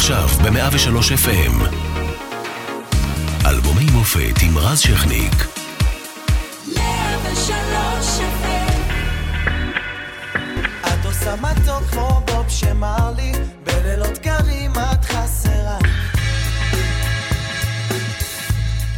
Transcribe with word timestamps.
עכשיו 0.00 0.28
ב-103 0.28 1.26
FM. 1.26 1.74
אלבומי 3.46 3.84
מופת 3.92 4.42
עם 4.42 4.58
רז 4.58 4.78
שכניק. 4.78 5.34
103 6.76 8.18
FM 8.18 8.80
את 10.86 11.06
עושה 11.06 11.34
מתוק 11.36 11.90
כמו 11.90 12.22
בוב 12.26 12.48
שמר 12.48 13.12
לי, 13.16 13.32
בלילות 13.66 14.18
קרים 14.18 14.72
את 14.72 15.04
חסרה. 15.04 15.78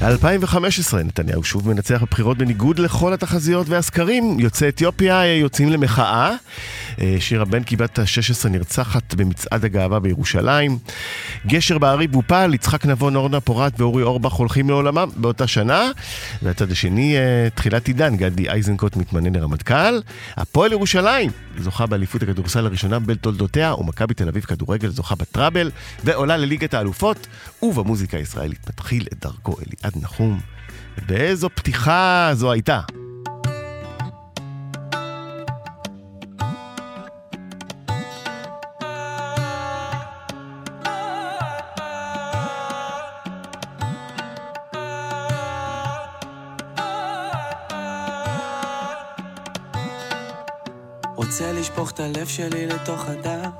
2015, 0.02 1.02
נתניהו 1.02 1.44
שוב 1.44 1.68
מנצח 1.68 2.02
בבחירות 2.02 2.38
בניגוד 2.38 2.78
לכל 2.78 3.12
התחזיות 3.12 3.68
והסקרים. 3.68 4.40
יוצאי 4.40 4.68
אתיופיה 4.68 5.26
יוצאים 5.26 5.70
למחאה. 5.72 6.34
אה, 7.00 7.16
שירה 7.20 7.44
בנקי 7.44 7.76
בת 7.76 7.98
ה-16 7.98 8.48
נרצחת 8.48 9.14
במצעד 9.14 9.64
הגאווה 9.64 10.00
בירושלים. 10.00 10.78
גשר 11.46 11.78
בערי 11.78 12.06
בופל, 12.06 12.54
יצחק 12.54 12.86
נבון, 12.86 13.16
אורנה 13.16 13.40
פורת 13.40 13.80
ואורי 13.80 14.02
אורבך 14.02 14.32
הולכים 14.32 14.68
לעולמם 14.68 15.08
באותה 15.16 15.46
שנה. 15.46 15.90
והצד 16.42 16.70
השני, 16.70 17.16
אה, 17.16 17.48
תחילת 17.54 17.88
עידן, 17.88 18.16
גדי 18.16 18.50
איזנקוט 18.50 18.96
מתמנה 18.96 19.38
לרמטכ"ל. 19.38 20.00
הפועל 20.36 20.72
ירושלים 20.72 21.30
זוכה 21.58 21.86
באליפות 21.86 22.22
הכדורסל 22.22 22.60
לראשונה 22.60 22.98
בתולדותיה, 22.98 23.74
ומכבי 23.74 24.14
תל 24.14 24.28
אביב 24.28 24.44
כדורגל 24.44 24.88
זוכה 24.88 25.14
בטראבל, 25.14 25.70
ועולה 26.04 26.36
לליגת 26.36 26.74
האלופות. 26.74 27.26
ובמוזיקה 27.62 28.16
הישראלית 28.16 28.68
מתחיל 28.68 29.06
את 29.12 29.18
דרכו 29.20 29.56
אליעד 29.58 30.02
נחום. 30.02 30.40
ואיזו 31.08 31.48
פתיחה 31.54 32.30
זו 32.34 32.52
הייתה. 32.52 32.80
רוצה 51.42 51.60
לשפוך 51.60 51.90
את 51.90 52.00
הלב 52.00 52.28
שלי 52.28 52.66
לתוך 52.66 53.08
הדף, 53.08 53.50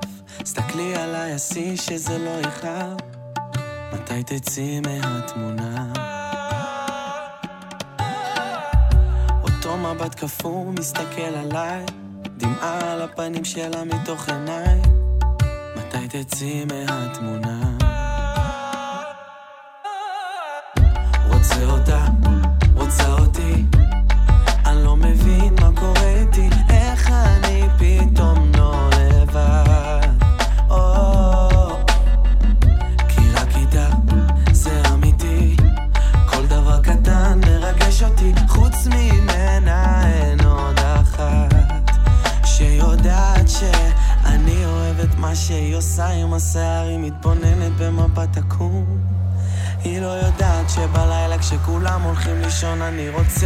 סתכלי 0.44 0.94
עליי, 0.96 1.32
עשי 1.32 1.76
שזה 1.76 2.18
לא 2.18 2.48
יכאב. 2.48 2.96
מתי 3.92 4.22
תצאי 4.22 4.80
מהתמונה? 4.80 5.92
אותו 9.42 9.76
מבט 9.76 10.14
קפוא 10.14 10.72
מסתכל 10.72 11.20
עליי, 11.22 11.84
דמעה 12.36 12.92
על 12.92 13.02
הפנים 13.02 13.44
שלה 13.44 13.84
מתוך 13.84 14.28
עיניי. 14.28 14.80
מתי 15.76 16.08
תצאי 16.08 16.64
מהתמונה? 16.64 17.71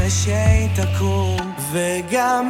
אני 0.07 0.15
רוצה 0.15 0.25
שהיא 0.25 0.69
תקום. 0.75 1.53
וגם 1.73 2.49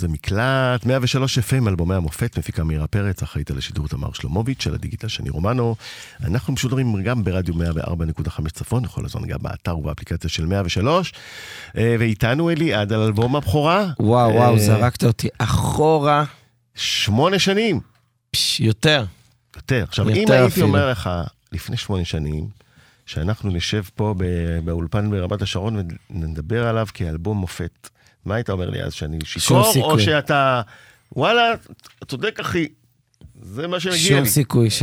איזה 0.00 0.08
מקלט. 0.08 0.86
103 0.86 1.38
FM, 1.38 1.68
אלבומי 1.68 1.94
המופת, 1.94 2.38
מפיקה 2.38 2.64
מירה 2.64 2.86
פרץ, 2.86 3.22
אחראית 3.22 3.50
על 3.50 3.58
השידור 3.58 3.88
תמר 3.88 4.12
שלומוביץ', 4.12 4.62
של 4.62 4.74
הדיגיטל 4.74 5.08
שני 5.08 5.30
רומנו. 5.30 5.76
אנחנו 6.24 6.52
משודרים 6.52 7.02
גם 7.02 7.24
ברדיו 7.24 7.54
104.5 7.54 8.50
צפון, 8.52 8.84
יכול 8.84 9.04
הזמן 9.04 9.26
גם 9.26 9.38
באתר 9.42 9.78
ובאפליקציה 9.78 10.30
של 10.30 10.46
103. 10.46 11.12
אה, 11.78 11.96
ואיתנו 11.98 12.50
אליעד 12.50 12.92
על 12.92 13.00
אלבום 13.00 13.36
הבכורה. 13.36 13.86
וואו, 14.00 14.34
וואו, 14.34 14.54
אה, 14.54 14.58
זרקת 14.58 15.04
אותי 15.04 15.28
אחורה. 15.38 16.24
שמונה 16.74 17.38
שנים. 17.38 17.80
פש, 18.30 18.60
יותר. 18.60 19.04
יותר. 19.56 19.84
עכשיו, 19.88 20.08
אם 20.08 20.14
יותר 20.14 20.32
הייתי 20.32 20.46
אפילו. 20.46 20.66
אומר 20.66 20.90
לך, 20.90 21.10
לפני 21.52 21.76
שמונה 21.76 22.04
שנים, 22.04 22.48
שאנחנו 23.06 23.50
נשב 23.50 23.82
פה 23.94 24.14
באולפן 24.64 25.10
ברמת 25.10 25.42
השרון 25.42 25.82
ונדבר 26.10 26.66
עליו 26.66 26.86
כאלבום 26.94 27.38
מופת, 27.38 27.88
מה 28.24 28.34
היית 28.34 28.50
אומר 28.50 28.70
לי 28.70 28.82
אז, 28.82 28.92
שאני 28.94 29.18
שיכור, 29.24 29.72
או. 29.76 30.00
שאתה, 30.00 30.62
וואלה, 31.16 31.54
צודק 32.06 32.40
אחי, 32.40 32.68
זה 33.42 33.66
מה 33.68 33.80
שמגיע 33.80 33.98
שום 33.98 34.18
לי. 34.18 34.28
סיכוי 34.28 34.68
ש... 34.70 34.82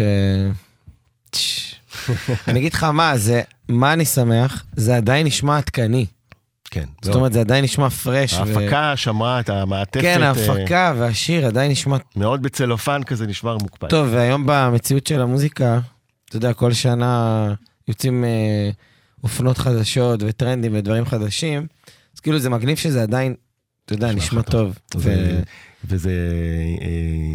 אני 2.48 2.60
אגיד 2.60 2.74
לך 2.74 2.84
מה, 2.84 3.18
זה, 3.18 3.42
מה 3.70 3.94
אני 3.94 4.06
שמח, 4.06 4.66
זה 4.76 4.98
עדיין 4.98 5.28
נשמע 5.28 5.58
עדכני. 5.58 6.06
כן. 6.72 6.86
זאת 7.02 7.16
אומרת, 7.16 7.34
זה 7.34 7.40
עדיין 7.40 7.64
נשמע 7.64 7.90
פרש. 7.90 8.34
ו- 8.34 8.38
ההפקה 8.38 8.94
שמרה 8.96 9.40
את 9.40 9.50
המעטפת. 9.50 10.02
כן, 10.02 10.24
אה, 10.24 10.28
ההפקה 10.28 10.94
והשיר 10.98 11.46
עדיין 11.46 11.72
נשמע 11.72 11.98
מאוד 12.16 12.42
בצלופן 12.42 13.04
כזה 13.04 13.28
נשמר 13.28 13.58
מוקפד. 13.58 13.90
טוב, 13.90 14.08
והיום 14.12 14.44
במציאות 14.46 15.08
של 15.08 15.22
המוזיקה, 15.22 15.80
אתה 16.30 16.38
יודע, 16.38 16.54
כל 16.54 16.74
שנה 16.74 17.54
יוצאים 17.88 18.24
אה, 18.24 18.70
אופנות 19.24 19.58
חדשות 19.58 20.20
וטרנדים 20.24 20.72
ודברים 20.76 21.06
חדשים, 21.06 21.68
אז 22.18 22.22
כאילו 22.22 22.40
זה 22.40 22.50
מגניב 22.50 22.78
שזה 22.78 23.04
עדיין, 23.04 23.34
אתה 23.86 23.94
יודע, 23.94 24.12
נשמע 24.12 24.42
טוב. 24.42 24.78
ו- 24.96 25.40
וזה 25.86 26.12
אה, 26.82 26.88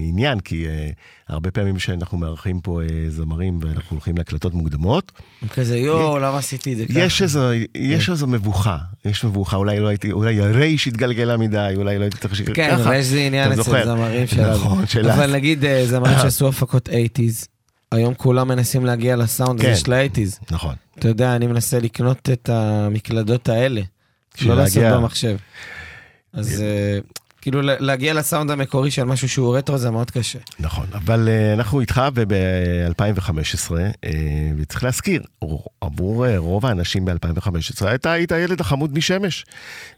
עניין, 0.09 0.41
כי 0.41 0.67
אה, 0.67 0.91
הרבה 1.29 1.51
פעמים 1.51 1.79
שאנחנו 1.79 2.19
מארחים 2.19 2.61
פה 2.61 2.83
אה, 2.83 3.11
זמרים 3.11 3.59
ואנחנו 3.63 3.97
הולכים 3.97 4.17
להקלטות 4.17 4.55
מוקדמות, 4.55 5.13
כזה, 5.55 5.79
יואו, 5.79 6.19
למה 6.19 6.39
עשיתי 6.39 6.73
את 6.73 6.79
זה 6.79 6.87
ככה? 6.87 6.99
יש 6.99 7.23
איזו, 7.23 7.41
יש 7.75 8.11
איזו 8.11 8.27
מבוכה, 8.27 8.79
יש 9.05 9.25
מבוכה, 9.25 9.57
אולי 9.57 9.81
לא 9.81 9.89
הייתי, 9.89 10.13
אולי 10.13 10.41
הרייש 10.41 10.87
התגלגלה 10.89 11.37
מדי, 11.37 11.73
אולי 11.77 11.99
לא 11.99 12.03
הייתי 12.03 12.19
צריך 12.19 12.37
שיר 12.37 12.55
כן, 12.55 12.75
אבל 12.75 12.93
יש 12.93 12.99
איזה 12.99 13.21
עניין 13.21 13.53
אצל. 13.53 13.85
זמרים 13.85 14.27
שלנו. 14.27 14.55
נכון, 14.55 14.87
שלה. 14.87 15.15
אבל 15.15 15.33
נגיד 15.33 15.65
אה, 15.65 15.87
זמרים 15.87 16.19
שעשו 16.19 16.49
הפקות 16.49 16.89
80's, 16.89 17.47
היום 17.93 18.15
כולם 18.15 18.49
מנסים 18.49 18.87
להגיע 18.87 19.17
לסאונד 19.17 19.61
הזה 19.61 19.69
כן. 19.69 19.77
של 19.77 19.93
ה-80's. 19.93 20.55
נכון. 20.55 20.75
אתה 20.99 21.09
יודע, 21.09 21.37
אני 21.37 21.47
מנסה 21.47 21.81
לקנות 21.81 22.29
את 22.33 22.49
המקלדות 22.49 23.49
האלה, 23.49 23.81
לא 24.47 24.57
לעשות 24.57 24.83
במחשב. 24.85 25.37
אז 26.33 26.63
אה, 26.63 26.99
כאילו 27.43 27.61
להגיע 27.63 28.15
לסאונד 28.15 28.51
המקורי 28.51 28.91
של 28.91 29.05
משהו 29.05 29.29
שהוא 29.29 29.57
רטרו 29.57 29.79
זה 29.79 29.91
מאוד 29.91 30.11
קשה. 30.11 30.39
נכון, 30.61 30.87
אבל 30.95 31.29
uh, 31.29 31.59
אנחנו 31.59 31.81
איתך 31.81 32.03
וב-2015, 32.15 33.71
uh, 33.71 34.09
וצריך 34.59 34.85
להזכיר, 34.85 35.23
עבור 35.81 36.27
uh, 36.27 36.29
רוב 36.37 36.67
האנשים 36.67 37.05
ב-2015, 37.05 37.85
אתה 37.95 38.13
היית 38.13 38.33
הילד 38.33 38.61
החמוד 38.61 38.99
משמש. 38.99 39.45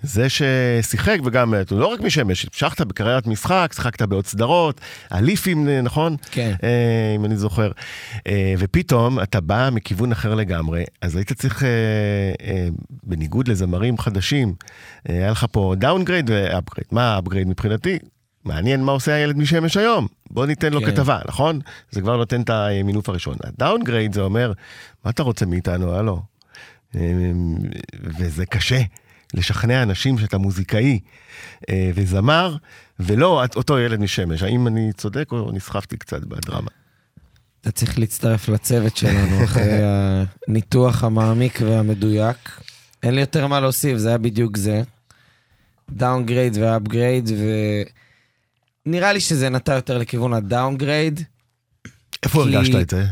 זה 0.02 0.26
ששיחק, 0.28 1.18
וגם, 1.24 1.54
uh, 1.54 1.74
לא 1.74 1.86
רק 1.86 2.00
משמש, 2.00 2.44
המשכת 2.44 2.80
בקריירת 2.80 3.26
משחק, 3.26 3.72
שיחקת 3.74 4.02
בעוד 4.02 4.26
סדרות, 4.26 4.80
אליפים, 5.12 5.66
uh, 5.66 5.70
נכון? 5.82 6.16
כן. 6.30 6.52
uh, 6.56 6.64
אם 7.16 7.24
אני 7.24 7.36
זוכר. 7.36 7.70
Uh, 8.18 8.20
ופתאום 8.58 9.20
אתה 9.20 9.40
בא 9.40 9.70
מכיוון 9.72 10.12
אחר 10.12 10.34
לגמרי, 10.34 10.84
אז 11.00 11.16
היית 11.16 11.32
צריך, 11.32 11.62
uh, 11.62 11.64
uh, 12.40 12.44
בניגוד 13.02 13.48
לזמרים 13.48 13.98
חדשים, 13.98 14.54
uh, 14.58 15.12
היה 15.12 15.30
לך 15.30 15.46
פה 15.52 15.74
downgrade 15.78 16.30
ו 16.30 16.36
upgrade. 16.36 16.86
מה 16.92 17.14
ה 17.14 17.17
upgrade 17.17 17.33
מבחינתי? 17.46 17.98
מעניין 18.44 18.84
מה 18.84 18.92
עושה 18.92 19.14
הילד 19.14 19.36
משמש 19.36 19.76
היום. 19.76 20.06
בוא 20.30 20.46
ניתן 20.46 20.72
לו 20.72 20.80
כן. 20.80 20.86
כתבה, 20.86 21.20
נכון? 21.28 21.60
זה 21.90 22.00
כבר 22.00 22.16
נותן 22.16 22.40
את 22.40 22.50
המינוף 22.50 23.08
הראשון. 23.08 23.36
ה 23.44 23.51
downgrade 23.51 24.12
זה 24.12 24.20
אומר, 24.20 24.52
מה 25.04 25.10
אתה 25.10 25.22
רוצה 25.22 25.46
מאיתנו, 25.46 25.94
הלו? 25.94 26.22
אמ, 26.94 27.56
וזה 28.18 28.46
קשה 28.46 28.80
לשכנע 29.34 29.82
אנשים 29.82 30.18
שאתה 30.18 30.38
מוזיקאי 30.38 31.00
אה, 31.70 31.90
וזמר, 31.94 32.56
ולא 33.00 33.44
אותו 33.56 33.78
ילד 33.78 34.00
משמש. 34.00 34.42
האם 34.42 34.66
אני 34.66 34.92
צודק 34.92 35.32
או 35.32 35.52
נסחפתי 35.52 35.96
קצת 35.96 36.24
בדרמה? 36.24 36.70
אתה 37.60 37.70
צריך 37.70 37.98
להצטרף 37.98 38.48
לצוות 38.48 38.96
שלנו 38.96 39.44
אחרי 39.44 39.72
הניתוח 40.48 41.04
המעמיק 41.04 41.58
והמדויק. 41.62 42.60
אין 43.02 43.14
לי 43.14 43.20
יותר 43.20 43.46
מה 43.46 43.60
להוסיף, 43.60 43.98
זה 43.98 44.08
היה 44.08 44.18
בדיוק 44.18 44.56
זה. 44.56 44.82
downgrade 45.90 46.56
ו 46.60 46.68
upgrade, 46.68 47.30
ונראה 48.86 49.12
לי 49.12 49.20
שזה 49.20 49.48
נטע 49.48 49.74
יותר 49.74 49.98
לכיוון 49.98 50.32
ה 50.32 50.41
downgrade 50.41 51.20
איפה 52.22 52.44
כי- 52.48 52.56
הרגשת 52.56 52.74
את 52.80 52.90
זה? 52.90 53.04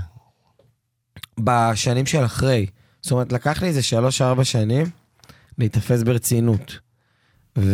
בשנים 1.40 2.06
של 2.06 2.24
אחרי. 2.24 2.66
זאת 3.02 3.12
אומרת, 3.12 3.32
לקח 3.32 3.62
לי 3.62 3.68
איזה 3.68 3.82
שלוש-ארבע 3.82 4.44
שנים 4.44 4.86
להיתפס 5.58 6.02
ברצינות. 6.02 6.78
ולא 7.56 7.72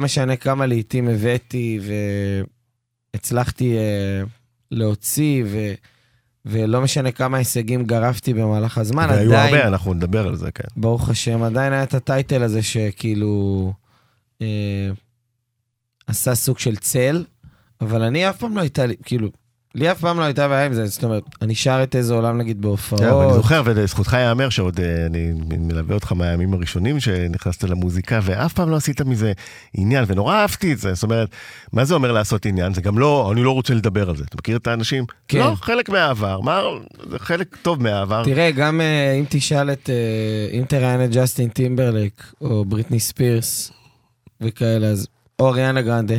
משנה 0.00 0.36
כמה 0.36 0.66
לעיתים 0.66 1.08
הבאתי 1.08 1.80
והצלחתי 3.14 3.76
אה, 3.78 4.22
להוציא, 4.70 5.44
ו... 5.46 5.74
ולא 6.46 6.80
משנה 6.80 7.12
כמה 7.12 7.36
הישגים 7.36 7.84
גרפתי 7.84 8.34
במהלך 8.34 8.78
הזמן, 8.78 9.06
והיו 9.10 9.32
עדיין, 9.32 9.54
הרבה, 9.54 9.68
אנחנו 9.68 9.94
נדבר 9.94 10.26
על 10.26 10.36
זה, 10.36 10.50
כן. 10.50 10.68
ברוך 10.76 11.08
השם, 11.08 11.42
עדיין 11.42 11.72
היה 11.72 11.82
את 11.82 11.94
הטייטל 11.94 12.42
הזה 12.42 12.62
שכאילו 12.62 13.72
אה, 14.42 14.90
עשה 16.06 16.34
סוג 16.34 16.58
של 16.58 16.76
צל, 16.76 17.24
אבל 17.80 18.02
אני 18.02 18.30
אף 18.30 18.38
פעם 18.38 18.56
לא 18.56 18.60
הייתה 18.60 18.86
לי, 18.86 18.94
כאילו, 19.04 19.30
לי 19.74 19.90
אף 19.90 20.00
פעם 20.00 20.18
לא 20.18 20.24
הייתה 20.24 20.48
בעיה 20.48 20.66
עם 20.66 20.74
זה, 20.74 20.86
זאת 20.86 21.04
אומרת, 21.04 21.22
אני 21.42 21.54
שר 21.54 21.80
את 21.82 21.96
איזה 21.96 22.14
עולם 22.14 22.38
נגיד 22.38 22.62
בהופעות. 22.62 23.00
כן, 23.00 23.08
אני 23.08 23.34
זוכר, 23.34 23.62
ולזכותך 23.64 24.12
ייאמר 24.12 24.48
שעוד 24.48 24.80
אה, 24.80 25.06
אני 25.06 25.32
מלווה 25.58 25.94
אותך 25.94 26.12
מהימים 26.12 26.54
הראשונים 26.54 27.00
שנכנסת 27.00 27.64
למוזיקה, 27.64 28.20
ואף 28.22 28.52
פעם 28.52 28.70
לא 28.70 28.76
עשית 28.76 29.00
מזה 29.00 29.32
עניין, 29.74 30.04
ונורא 30.08 30.34
אהבתי 30.34 30.72
את 30.72 30.78
זה. 30.78 30.94
זאת 30.94 31.02
אומרת, 31.02 31.28
מה 31.72 31.84
זה 31.84 31.94
אומר 31.94 32.12
לעשות 32.12 32.46
עניין? 32.46 32.74
זה 32.74 32.80
גם 32.80 32.98
לא, 32.98 33.32
אני 33.32 33.42
לא 33.42 33.50
רוצה 33.50 33.74
לדבר 33.74 34.08
על 34.10 34.16
זה. 34.16 34.24
אתה 34.24 34.36
מכיר 34.38 34.56
את 34.56 34.66
האנשים? 34.66 35.04
כן. 35.28 35.38
לא, 35.38 35.54
חלק 35.54 35.88
מהעבר. 35.88 36.40
מה, 36.40 36.60
זה 37.10 37.18
חלק 37.18 37.56
טוב 37.62 37.82
מהעבר. 37.82 38.24
תראה, 38.24 38.50
גם 38.50 38.80
אה, 38.80 39.12
אם 39.12 39.24
תשאל 39.28 39.72
את, 39.72 39.90
אה, 39.90 40.58
אם 40.58 40.64
תראיין 40.68 41.04
את 41.04 41.10
ג'סטין 41.10 41.48
טימברלק, 41.48 42.22
או 42.40 42.64
בריטני 42.64 43.00
ספירס, 43.00 43.72
וכאלה, 44.40 44.86
אז, 44.86 45.06
או 45.38 45.48
אריאנה 45.48 45.82
גרנדה, 45.82 46.14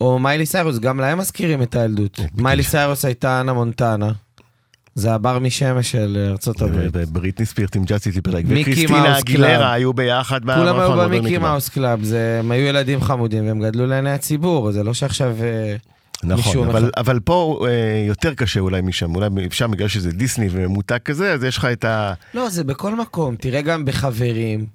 או 0.00 0.18
מיילי 0.18 0.46
סיירוס, 0.46 0.78
גם 0.78 1.00
להם 1.00 1.18
מזכירים 1.18 1.62
את 1.62 1.76
הילדות. 1.76 2.20
מיילי 2.34 2.62
סיירוס 2.62 3.04
הייתה 3.04 3.40
האנה 3.40 3.52
מונטנה. 3.52 4.12
זה 4.94 5.14
הבר 5.14 5.38
משמש 5.38 5.90
של 5.90 6.16
אה, 6.20 6.30
ארצות 6.30 6.62
הברית. 6.62 6.90
ובריטני 6.92 7.46
ספירס 7.46 7.76
עם 7.76 7.84
ג'סטין 7.84 8.12
טימברלק, 8.12 8.44
מיקי 8.44 8.72
וקריסטינה 8.72 9.18
אגילרה. 9.18 9.72
היו 9.72 9.92
ביחד 9.92 10.40
כולם 10.44 10.80
היו 10.80 11.08
במיקי. 11.08 11.38
מאוס 11.38 11.68
קלאב, 11.68 12.00
הם 12.40 12.50
היו 12.50 12.66
ילדים 12.66 13.00
חמודים 13.00 13.46
והם 13.46 13.60
גדלו 13.62 13.86
לעיני 13.86 14.10
הציבור, 14.10 14.72
זה 14.72 14.82
לא 14.82 14.94
שעכשיו... 14.94 15.36
אה, 15.42 15.76
נכון, 16.22 16.68
אבל. 16.68 16.90
אבל 16.96 17.20
פה 17.20 17.66
אה, 17.68 18.04
יותר 18.06 18.34
קשה 18.34 18.60
אולי 18.60 18.80
משם, 18.80 19.14
אולי 19.14 19.28
שם 19.50 19.70
בגלל 19.70 19.88
שזה 19.88 20.12
דיסני 20.12 20.48
וממותג 20.50 20.98
כזה, 21.04 21.32
אז 21.32 21.44
יש 21.44 21.56
לך 21.56 21.64
את 21.64 21.84
ה... 21.84 22.12
לא, 22.34 22.48
זה 22.48 22.64
בכל 22.64 22.94
מקום. 22.94 23.36
תראה 23.36 23.62
גם 23.62 23.84
בחברים, 23.84 24.66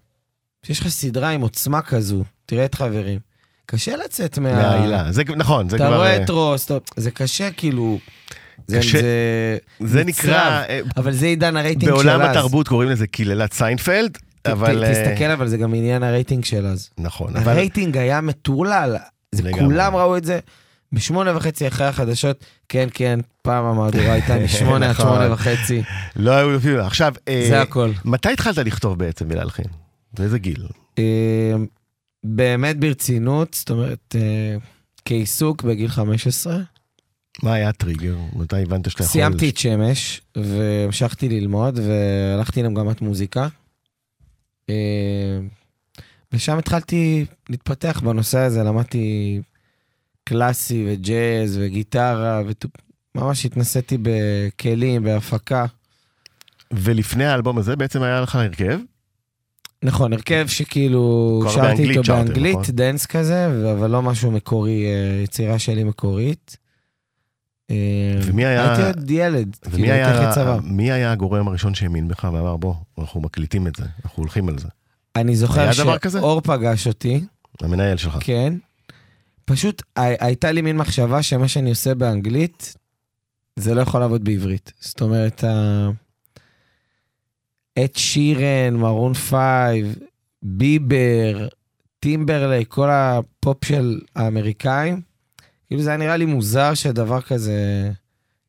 שיש 0.64 0.80
לך 0.80 0.88
סדרה 0.88 1.30
עם 1.30 1.42
עוצמה 1.42 1.82
כזו, 1.82 2.24
תראה 2.46 2.66
את 2.66 2.76
חברים. 2.76 3.29
קשה 3.72 3.96
לצאת 4.06 4.38
מה... 4.40 4.52
מההילה. 4.54 5.12
זה 5.12 5.24
נכון, 5.38 5.70
זה 5.70 5.76
אתה 5.76 5.86
כבר... 5.86 5.96
רואה 5.96 6.18
אה, 6.18 6.24
את 6.24 6.30
רוס, 6.30 6.66
אתה- 6.66 6.78
זה 7.02 7.12
קשה 7.12 7.52
כאילו... 7.52 8.00
זה, 8.68 8.78
קשה. 8.80 9.00
זה, 9.02 9.58
זה. 9.80 10.04
נקרא, 10.04 10.64
אה, 10.70 10.80
אבל 10.98 11.12
זה 11.14 11.26
עידן 11.26 11.58
הרייטינג 11.58 11.84
של 11.84 11.98
אז. 12.00 12.06
בעולם 12.06 12.22
התרבות 12.22 12.68
קוראים 12.68 12.90
לזה 12.90 13.08
קללת 13.08 13.54
סיינפלד, 13.54 14.18
ת- 14.42 14.48
אבל... 14.48 14.84
אה, 14.84 14.92
תסתכל, 14.94 15.32
אבל 15.32 15.48
זה 15.48 15.58
גם 15.58 15.74
עניין 15.74 16.04
הרייטינג 16.04 16.46
של 16.46 16.66
אז. 16.66 16.90
נכון, 16.98 17.36
אבל... 17.36 17.52
הרייטינג 17.52 17.98
היה 17.98 18.22
מטורלל. 18.22 18.96
זה. 19.32 19.44
כולם 19.52 19.96
ראו 19.96 20.18
את 20.18 20.26
זה. 20.26 20.40
בשמונה 20.94 21.38
וחצי 21.38 21.68
אחרי 21.68 21.88
החדשות, 21.88 22.46
כן, 22.70 22.88
כן, 22.94 23.20
פעם 23.42 23.66
המהדורה 23.66 24.14
הייתה 24.14 24.36
משמונה 24.46 24.86
עד 24.86 24.92
נכון. 24.92 25.06
שמונה 25.06 25.34
וחצי, 25.34 25.82
לא 26.16 26.32
היו 26.32 26.58
אפילו... 26.58 26.86
עכשיו, 26.86 27.14
זה 27.50 27.62
הכל. 27.62 27.92
מתי 28.06 28.30
התחלת 28.34 28.58
לכתוב 28.58 29.00
בעצם 29.00 29.26
ולהלחין? 29.30 29.66
באיזה 30.14 30.40
גיל? 30.40 30.66
באמת 32.24 32.80
ברצינות, 32.80 33.54
זאת 33.54 33.70
אומרת, 33.70 34.16
אה, 34.16 34.56
כעיסוק 35.06 35.64
בגיל 35.64 35.88
15. 35.88 36.60
מה 37.44 37.54
היה 37.54 37.70
הטריגר? 37.70 38.18
מתי 38.34 38.62
הבנת 38.62 38.92
שאתה 38.92 39.04
יכול... 39.04 39.12
סיימתי 39.12 39.50
את 39.50 39.58
שמש, 39.58 40.22
והמשכתי 40.38 41.30
ללמוד, 41.30 41.80
והלכתי 41.80 42.64
למגמת 42.64 43.02
מוזיקה. 43.02 43.48
אה, 44.70 45.40
ושם 46.32 46.58
התחלתי 46.58 47.26
להתפתח 47.50 48.02
בנושא 48.04 48.40
הזה, 48.40 48.64
למדתי 48.64 49.42
קלאסי 50.24 50.86
וג'אז 50.88 51.58
וגיטרה, 51.62 52.42
וממש 53.16 53.46
התנסיתי 53.46 53.98
בכלים, 54.02 55.04
בהפקה. 55.04 55.66
ולפני 56.74 57.26
האלבום 57.26 57.58
הזה 57.58 57.76
בעצם 57.76 58.04
היה 58.04 58.22
לך 58.22 58.36
הרכב? 58.36 58.80
נכון, 59.84 60.14
הרכב 60.14 60.46
שכאילו 60.48 61.42
שרתי 61.54 61.90
איתו 61.90 62.02
באנגלית, 62.08 62.52
נכון? 62.58 62.76
dance 62.76 63.06
כזה, 63.06 63.48
אבל 63.72 63.90
לא 63.92 64.02
משהו 64.02 64.32
מקורי, 64.32 64.86
אה, 64.86 65.22
יצירה 65.24 65.60
שלי 65.60 65.84
מקורית. 65.84 66.58
אה, 67.72 67.76
ומי 68.24 68.46
היה- 68.46 68.76
הייתי 68.76 69.00
עוד 69.00 69.12
ילד, 69.12 69.56
כאילו 69.72 69.88
הייתי 69.92 70.36
צבא. 70.36 70.60
מי 70.64 70.92
היה 70.92 71.12
הגורם 71.12 71.48
הראשון 71.48 71.74
שהאמין 71.74 72.08
בך 72.08 72.24
ואמר, 72.34 72.58
בוא, 72.58 72.74
אנחנו 73.00 73.22
מקליטים 73.22 73.68
את 73.68 73.76
זה, 73.76 73.84
אנחנו 74.06 74.24
הולכים 74.24 74.50
על 74.50 74.60
זה. 74.60 74.68
אני 75.16 75.36
זוכר? 75.36 75.72
שאור 75.72 76.42
פגש 76.42 76.88
אותי, 76.88 77.22
המנהל 77.62 77.98
שלך. 77.98 78.18
כן. 78.20 78.54
פשוט 79.46 79.82
הי- 79.96 80.16
הייתה 80.20 80.52
לי 80.52 80.62
מין 80.62 80.78
מחשבה 80.78 81.24
שמה 81.24 81.48
שאני 81.48 81.70
עושה 81.70 81.96
באנגלית, 81.96 82.76
זה 83.56 83.74
לא 83.76 83.82
יכול 83.82 84.00
לעבוד 84.00 84.24
בעברית. 84.24 84.74
זאת 84.80 85.02
אומרת, 85.02 85.44
ה... 85.44 85.90
אד 87.84 87.96
שירן, 87.96 88.76
מארון 88.76 89.14
פייב, 89.14 89.96
ביבר, 90.44 91.48
טימברלייק, 92.00 92.66
כל 92.68 92.90
הפופ 92.92 93.66
של 93.66 94.02
האמריקאים, 94.16 95.02
כאילו 95.68 95.82
זה 95.82 95.90
היה 95.90 95.98
נראה 95.98 96.18
לי 96.18 96.26
מוזר 96.26 96.74
שדבר 96.74 97.22
כזה 97.22 97.92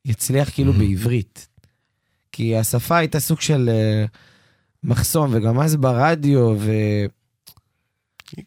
יצליח 0.05 0.51
כאילו 0.51 0.73
בעברית. 0.73 1.49
כי 2.33 2.57
השפה 2.57 2.97
הייתה 2.97 3.21
סוג 3.21 3.41
של 3.41 3.71
אה, 3.73 4.05
מחסום, 4.85 5.31
וגם 5.33 5.61
אז 5.61 5.77
ברדיו, 5.77 6.55
ו... 6.59 6.73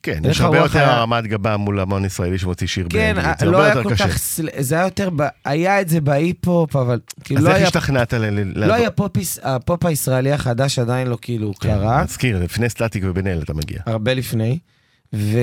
כן, 0.04 0.20
איך 0.26 0.32
יש 0.32 0.42
הרבה 0.42 0.58
יותר 0.58 0.80
היה- 0.80 0.94
הרמת 0.98 1.28
גבה 1.28 1.58
מול 1.58 1.80
אמן 1.80 2.06
ישראלי 2.06 2.38
שמוציא 2.38 2.68
שיר 2.68 2.88
כן, 2.90 3.14
באנגלית. 3.16 3.40
זה 3.40 3.46
לא 3.46 3.52
הרבה 3.58 3.66
היה 3.66 3.76
יותר 3.76 3.84
כל 3.90 3.96
קשה. 3.96 4.08
כך, 4.08 4.18
סל- 4.18 4.50
זה 4.60 4.76
היה 4.76 4.84
יותר, 4.84 5.10
ב... 5.16 5.24
היה 5.46 5.82
את 5.82 5.90
זה 5.90 6.02
בהיפ-הופ, 6.02 6.76
אבל 6.76 7.00
כאילו 7.24 7.40
אז 7.40 7.46
לא 7.46 7.50
איך 7.50 7.58
היה, 7.58 7.66
השתכנעת 7.68 8.14
ל... 8.14 8.26
ל- 8.40 8.66
לא 8.68 8.74
היה 8.74 8.92
פופ, 8.92 9.12
הפופ 9.44 9.86
הישראלי 9.86 10.32
החדש 10.32 10.80
עדיין 10.80 11.08
לא 11.08 11.18
כאילו 11.22 11.54
כן, 11.54 11.70
קרה, 11.70 12.04
נזכיר, 12.04 12.40
לפני 12.44 12.70
סטטיק 12.70 13.04
ובן 13.08 13.28
אל 13.28 13.42
אתה 13.44 13.54
מגיע. 13.54 13.80
הרבה 13.86 14.14
לפני, 14.14 14.60
ו... 15.14 15.38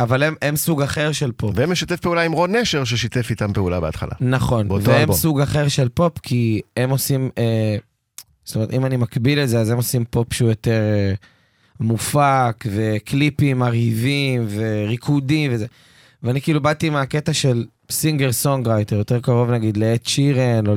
אבל 0.00 0.22
הם, 0.22 0.34
הם 0.42 0.56
סוג 0.56 0.82
אחר 0.82 1.12
של 1.12 1.32
פופ. 1.36 1.52
והם 1.56 1.72
משתף 1.72 2.00
פעולה 2.00 2.22
עם 2.22 2.32
רון 2.32 2.56
נשר 2.56 2.84
ששיתף 2.84 3.30
איתם 3.30 3.52
פעולה 3.52 3.80
בהתחלה. 3.80 4.12
נכון, 4.20 4.70
והם 4.70 4.90
אלבום. 5.00 5.16
סוג 5.16 5.40
אחר 5.40 5.68
של 5.68 5.88
פופ, 5.88 6.18
כי 6.22 6.60
הם 6.76 6.90
עושים, 6.90 7.30
אה, 7.38 7.76
זאת 8.44 8.54
אומרת, 8.56 8.72
אם 8.72 8.86
אני 8.86 8.96
מקביל 8.96 9.38
את 9.38 9.48
זה, 9.48 9.60
אז 9.60 9.70
הם 9.70 9.76
עושים 9.76 10.04
פופ 10.10 10.32
שהוא 10.32 10.48
יותר 10.48 10.70
אה, 10.70 11.14
מופק, 11.82 12.64
וקליפים 12.70 13.58
מרהיבים, 13.58 14.46
וריקודים 14.48 15.50
וזה. 15.54 15.66
ואני 16.22 16.40
כאילו 16.40 16.62
באתי 16.62 16.90
מהקטע 16.90 17.32
של 17.32 17.64
singer 17.90 18.32
songwriter, 18.32 18.96
יותר 18.96 19.20
קרוב 19.20 19.50
נגיד 19.50 19.76
לאד 19.76 20.06
שירן 20.06 20.66
או 20.66 20.74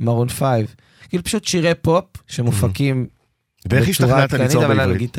למארון 0.00 0.28
פייב. 0.28 0.74
כאילו 1.08 1.24
פשוט 1.24 1.44
שירי 1.44 1.74
פופ 1.74 2.04
שמופקים 2.26 3.06
ואיך 3.70 3.88
השתכנעת 3.88 4.32
ליצור 4.32 4.66
בעברית? 4.66 5.16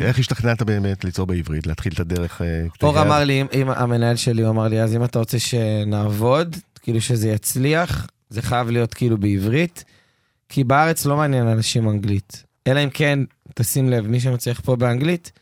איך 0.00 0.18
השתכנעת 0.18 0.62
באמת 0.62 1.04
ליצור 1.04 1.26
בעברית? 1.26 1.66
להתחיל 1.66 1.92
את 1.92 2.00
הדרך... 2.00 2.42
אה, 2.42 2.66
אור? 2.82 3.02
אמר 3.02 3.24
לי, 3.24 3.40
אם, 3.40 3.46
אם 3.54 3.70
המנהל 3.70 4.16
שלי, 4.16 4.42
הוא 4.42 4.50
אמר 4.50 4.68
לי, 4.68 4.82
אז 4.82 4.96
אם 4.96 5.04
אתה 5.04 5.18
רוצה 5.18 5.38
שנעבוד, 5.38 6.56
כאילו 6.82 7.00
שזה 7.00 7.28
יצליח, 7.28 8.06
זה 8.30 8.42
חייב 8.42 8.70
להיות 8.70 8.94
כאילו 8.94 9.18
בעברית, 9.18 9.84
כי 10.48 10.64
בארץ 10.64 11.06
לא 11.06 11.16
מעניין 11.16 11.46
אנשים 11.46 11.88
אנגלית. 11.88 12.44
אלא 12.66 12.84
אם 12.84 12.90
כן, 12.90 13.18
תשים 13.54 13.90
לב, 13.90 14.06
מי 14.06 14.20
שמצליח 14.20 14.60
פה 14.60 14.76
באנגלית, 14.76 15.32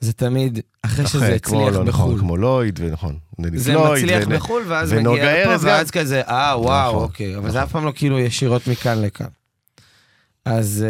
זה 0.00 0.12
תמיד 0.12 0.58
אחרי 0.82 1.06
שזה 1.06 1.18
אחרי, 1.18 1.40
כמו, 1.40 1.60
הצליח 1.60 1.78
לא, 1.78 1.84
נכון, 1.84 2.06
בחו"ל. 2.06 2.20
כמו 2.20 2.36
לויד, 2.36 2.80
ונכון. 2.82 3.18
זה 3.54 3.72
פלויד, 3.72 4.04
מצליח 4.04 4.24
ו- 4.26 4.30
בחו"ל, 4.30 4.62
ואז 4.68 4.92
מגיע 4.92 5.42
לפה, 5.42 5.52
גם. 5.52 5.58
ואז 5.62 5.90
כזה, 5.90 6.22
אה, 6.22 6.54
וואו, 6.60 6.88
נכון, 6.90 7.02
אוקיי. 7.02 7.32
אבל 7.34 7.38
נכון. 7.38 7.50
זה 7.50 7.62
אף 7.62 7.72
פעם 7.72 7.84
לא 7.84 7.92
כאילו 7.94 8.18
ישירות 8.18 8.66
מכאן 8.68 9.02
לכאן. 9.02 9.26
אז 10.44 10.84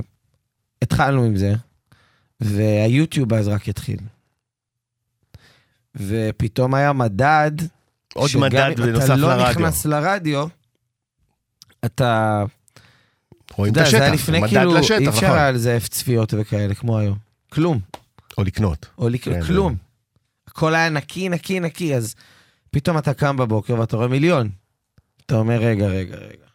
uh, 0.00 0.02
התחלנו 0.82 1.24
עם 1.24 1.36
זה, 1.36 1.54
והיוטיוב 2.40 3.34
אז 3.34 3.48
רק 3.48 3.68
התחיל. 3.68 3.98
ופתאום 5.96 6.74
היה 6.74 6.92
מדד, 6.92 7.52
עוד 8.14 8.28
שגם 8.28 8.40
מדד 8.40 8.74
אם 8.78 8.86
בנוסף 8.86 9.04
אתה 9.04 9.16
לא 9.16 9.28
לרדיו. 9.28 9.50
נכנס 9.50 9.86
לרדיו, 9.86 10.46
אתה 11.84 12.44
רואים 13.58 13.72
את 13.72 13.76
יודע, 13.76 13.90
זה 13.90 13.96
היה 13.96 14.12
השטח, 14.12 14.28
לפני 14.28 14.48
כאילו, 14.48 14.76
אי 14.76 14.80
אפשר 14.80 14.98
נכון. 15.26 15.38
היה 15.38 15.50
לזייף 15.50 15.88
צפיות 15.88 16.34
וכאלה, 16.36 16.74
כמו 16.74 16.98
היום. 16.98 17.18
כלום. 17.48 17.80
או 18.38 18.44
לקנות. 18.44 18.86
או 18.98 19.08
לק... 19.08 19.24
כן, 19.24 19.42
כלום. 19.42 19.76
הכל 20.48 20.74
היה 20.74 20.88
נקי, 20.88 21.28
נקי, 21.28 21.60
נקי, 21.60 21.94
אז 21.94 22.14
פתאום 22.70 22.98
אתה 22.98 23.14
קם 23.14 23.36
בבוקר 23.36 23.80
ואתה 23.80 23.96
רואה 23.96 24.08
מיליון. 24.08 24.50
אתה 25.26 25.34
אומר, 25.34 25.56
רגע, 25.60 25.86
רגע, 25.86 26.16
רגע. 26.16 26.46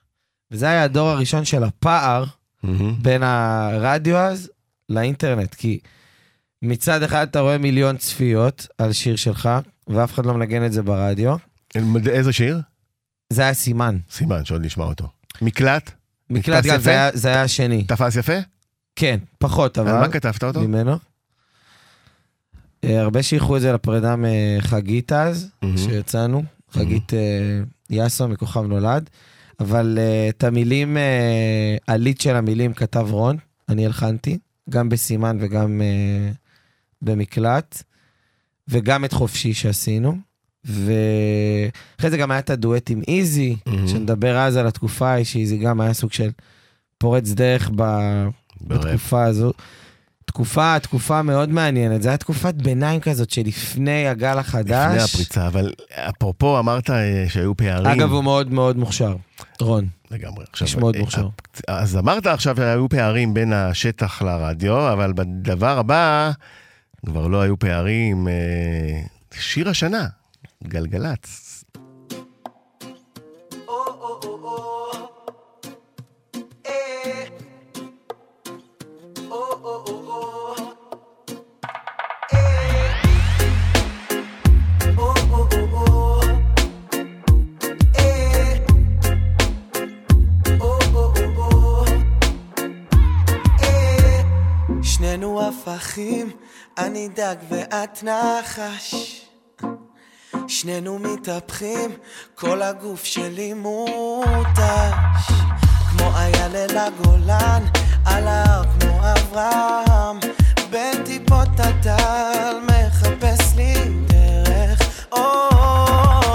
וזה 0.51 0.65
היה 0.65 0.83
הדור 0.83 1.09
הראשון 1.09 1.45
של 1.45 1.63
הפער 1.63 2.25
מהמם. 2.63 2.95
בין 3.01 3.23
הרדיו 3.23 4.17
אז 4.17 4.49
לאינטרנט, 4.89 5.53
כי 5.55 5.79
מצד 6.61 7.03
אחד 7.03 7.27
אתה 7.27 7.39
רואה 7.39 7.57
מיליון 7.57 7.97
צפיות 7.97 8.67
על 8.77 8.93
שיר 8.93 9.15
שלך, 9.15 9.49
ואף 9.87 10.13
אחד 10.13 10.25
לא 10.25 10.33
מנגן 10.33 10.65
את 10.65 10.73
זה 10.73 10.81
ברדיו. 10.81 11.35
איזה 12.07 12.33
שיר? 12.33 12.59
זה 13.29 13.41
היה 13.41 13.53
סימן. 13.53 13.97
סימן 14.11 14.45
שעוד 14.45 14.65
נשמע 14.65 14.85
אותו. 14.85 15.07
מקלט? 15.41 15.91
מקלט 16.29 16.65
גם, 16.65 16.75
יפה? 16.75 16.83
זה 16.83 16.89
היה- 16.89 17.09
זה 17.13 17.27
היה 17.29 17.41
השני. 17.43 17.83
תפס 17.83 18.15
יפה? 18.15 18.33
כן, 18.95 19.19
פחות, 19.37 19.77
אבל... 19.77 19.91
מה 19.99 20.09
כתבת 20.09 20.43
אותו? 20.43 20.61
ממנו. 20.61 20.97
אה, 22.83 23.01
הרבה 23.01 23.23
שייכו 23.23 23.57
את 23.57 23.61
זה 23.61 23.73
לפרידה 23.73 24.15
מחגית 24.17 25.11
אז. 25.11 25.49
שיצאנו, 25.77 26.43
חגית 26.71 27.13
אה, 27.13 27.19
יאסו 27.89 28.27
מכוכב 28.27 28.61
נולד, 28.63 29.09
אבל 29.59 29.97
אה, 30.01 30.29
את 30.29 30.43
המילים, 30.43 30.97
אה, 30.97 31.75
הליט 31.87 32.21
של 32.21 32.35
המילים 32.35 32.73
כתב 32.73 33.07
רון, 33.09 33.37
אני 33.69 33.85
הלחנתי, 33.85 34.37
גם 34.69 34.89
בסימן 34.89 35.37
וגם 35.41 35.81
אה, 35.81 36.31
במקלט, 37.01 37.83
וגם 38.67 39.05
את 39.05 39.13
חופשי 39.13 39.53
שעשינו. 39.53 40.17
ואחרי 40.65 42.09
זה 42.09 42.17
גם 42.17 42.31
היה 42.31 42.39
את 42.39 42.49
הדואט 42.49 42.89
עם 42.89 43.01
איזי, 43.07 43.55
מהמם. 43.65 43.87
שנדבר 43.87 44.37
אז 44.37 44.57
על 44.57 44.67
התקופה 44.67 45.07
ההיא, 45.07 45.25
שאיזי 45.25 45.57
גם 45.57 45.81
היה 45.81 45.93
סוג 45.93 46.13
של 46.13 46.29
פורץ 46.97 47.29
דרך 47.29 47.71
ב... 47.75 47.83
בתקופה 48.61 49.23
הזו. 49.23 49.53
תקופה, 50.25 50.79
תקופה 50.79 51.21
מאוד 51.21 51.49
מעניינת. 51.49 52.01
זו 52.01 52.09
הייתה 52.09 52.23
תקופת 52.23 52.53
ביניים 52.53 52.99
כזאת 52.99 53.29
שלפני 53.29 54.07
הגל 54.07 54.37
החדש. 54.37 54.87
לפני 54.91 55.03
הפריצה, 55.03 55.47
אבל 55.47 55.73
אפרופו 55.91 56.59
אמרת 56.59 56.89
אה, 56.89 57.25
שהיו 57.27 57.57
פערים. 57.57 57.85
אגב, 57.85 58.11
הוא 58.11 58.23
מאוד 58.23 58.51
מאוד 58.51 58.77
מוכשר, 58.77 59.15
רון. 59.59 59.87
לגמרי. 60.11 60.45
עכשיו, 60.51 60.67
איש 60.67 60.75
מאוד 60.75 60.95
אה, 60.95 61.01
מוכשר. 61.01 61.27
אז 61.67 61.97
אמרת 61.97 62.27
עכשיו 62.27 62.55
שהיו 62.55 62.89
פערים 62.89 63.33
בין 63.33 63.53
השטח 63.53 64.21
לרדיו, 64.21 64.93
אבל 64.93 65.13
בדבר 65.13 65.79
הבא 65.79 66.31
כבר 67.05 67.27
לא 67.27 67.41
היו 67.41 67.59
פערים. 67.59 68.27
אה, 68.27 69.01
שיר 69.39 69.69
השנה, 69.69 70.07
גלגלצ. 70.67 71.63
שנינו 94.83 95.41
הפכים, 95.41 96.29
אני 96.77 97.07
דג 97.07 97.35
ואת 97.49 98.03
נחש. 98.03 99.22
שנינו 100.53 100.99
מתהפכים, 100.99 101.91
כל 102.35 102.61
הגוף 102.61 103.03
שלי 103.03 103.53
מותש. 103.53 105.27
כמו 105.89 106.11
אייל 106.15 106.77
הגולן, 106.77 107.63
על 108.05 108.27
ההר 108.27 108.63
כמו 108.63 108.99
אברהם. 109.11 110.19
בין 110.69 111.03
טיפות 111.05 111.59
הטל 111.59 112.55
מחפש 112.63 113.55
לי 113.55 113.73
דרך. 114.07 114.79
או, 115.11 115.21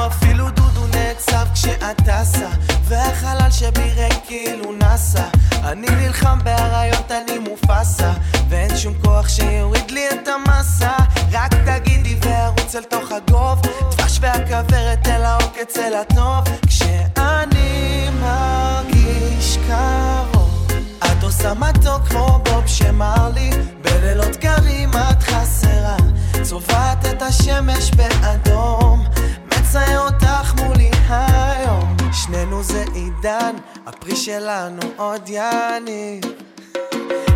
אפילו 0.06 0.50
דודו 0.50 0.86
נעצב 0.86 1.46
כשאת 1.54 1.96
טסה, 1.96 2.48
והחלל 2.84 3.50
שבי 3.50 3.90
ריק 3.96 4.18
כאילו 4.26 4.72
נסע. 4.72 5.28
אני 5.52 5.86
נלחם 5.90 6.38
באריות, 6.44 7.10
אני 7.10 7.38
מופסה, 7.38 8.12
ואין 8.48 8.76
שום 8.76 8.94
כוח 9.04 9.28
שיוריד 9.28 9.90
לי 9.90 10.08
את 10.10 10.28
המסה. 10.28 10.96
רק 11.32 11.54
תגידי 11.54 12.16
וארוץ 12.22 12.76
אל 12.76 12.82
תוך 12.82 13.12
הגוב, 13.12 13.60
דבש 14.18 14.28
והכוורת 14.38 15.08
אל 15.08 15.22
העוקץ 15.22 15.76
אל 15.76 15.94
הטוב. 15.94 16.44
כשאני 16.66 18.08
מרגיש 18.20 19.58
קרוב, 19.68 20.66
את 20.98 21.22
עושה 21.22 21.54
מתוק 21.54 22.08
כמו 22.08 22.40
בוב 22.44 22.66
שמר 22.66 23.30
לי, 23.34 23.50
בלילות 23.82 24.36
קרים 24.36 24.90
את 24.90 25.22
חסרה, 25.22 25.96
צובעת 26.42 27.06
את 27.06 27.22
השמש 27.22 27.90
באדום, 27.90 29.04
מצייר 29.46 30.00
אותך 30.00 30.54
מולי 30.56 30.90
היום. 31.08 31.96
שנינו 32.12 32.62
זה 32.62 32.84
עידן, 32.94 33.54
הפרי 33.86 34.16
שלנו 34.16 34.82
עוד 34.96 35.28
יניב. 35.28 36.24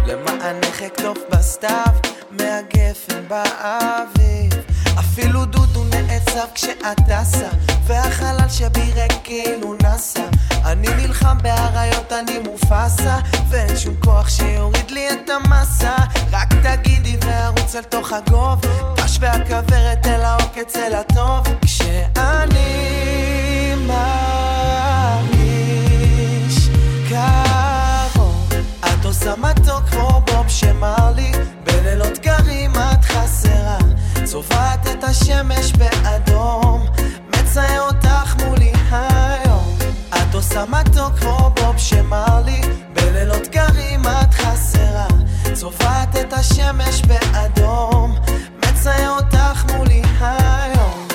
למענך 0.06 0.82
אקטוף 0.82 1.18
בסתיו, 1.30 1.94
מהגפן 2.30 3.28
באביב. 3.28 4.52
אפילו 4.98 5.44
דודו 5.44 5.84
נעצב 6.26 6.46
כשאת 6.54 7.00
טסה, 7.08 7.48
והחלל 7.86 8.48
שבי 8.48 8.92
ריק 8.94 9.12
כאילו 9.24 9.74
נסע. 9.82 10.24
אני 10.64 10.88
נלחם 10.88 11.38
באריות, 11.42 12.12
אני 12.12 12.38
מופסה, 12.38 13.18
ואין 13.48 13.76
שום 13.76 13.94
כוח 14.04 14.28
שיוריד 14.28 14.90
לי 14.90 15.08
את 15.10 15.30
המסה. 15.30 15.96
רק 16.32 16.48
תגידי 16.62 17.16
וארוץ 17.20 17.74
אל 17.74 17.82
תוך 17.82 18.12
הגוב, 18.12 18.60
פש 18.96 19.18
והכוורת 19.20 20.06
אל 20.06 20.20
העוקץ 20.20 20.76
אל 20.76 20.94
הטוב. 20.94 21.46
כשאני 21.62 22.64
מרגיש 23.86 25.48
קרוב, 27.08 28.48
את 28.80 29.04
עושה 29.04 29.34
מתוק 29.36 29.84
כמו 29.90 30.20
בוב 30.26 30.48
שמר 30.48 31.12
לי, 31.14 31.32
בלילות 31.64 32.18
קרים 32.18 32.72
את 32.76 33.04
חסרה, 33.04 33.78
צובעת 34.32 34.86
את 34.92 35.04
השמש 35.04 35.72
באדום, 35.72 36.86
מצייר 37.28 37.82
אותך 37.82 38.34
מולי 38.44 38.72
היום. 38.90 39.76
את 40.08 40.34
עושה 40.34 40.64
מתוק 40.68 41.18
כמו 41.20 41.50
בוב 41.56 41.78
שמר 41.78 42.42
לי, 42.44 42.60
בלילות 42.92 43.46
קרים 43.46 44.00
את 44.06 44.34
חסרה. 44.34 45.06
צובעת 45.52 46.16
את 46.16 46.32
השמש 46.32 47.02
באדום, 47.02 48.14
מצייר 48.58 49.10
אותך 49.10 49.64
מולי 49.76 50.02
היום. 50.20 51.08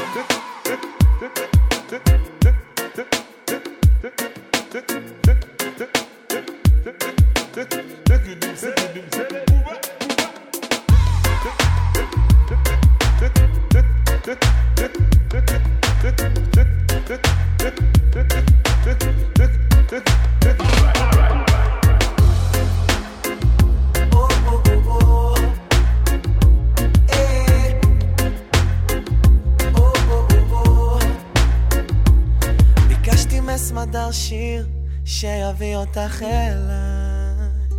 שיביא 35.48 35.76
אותך 35.76 36.22
אליי 36.22 37.78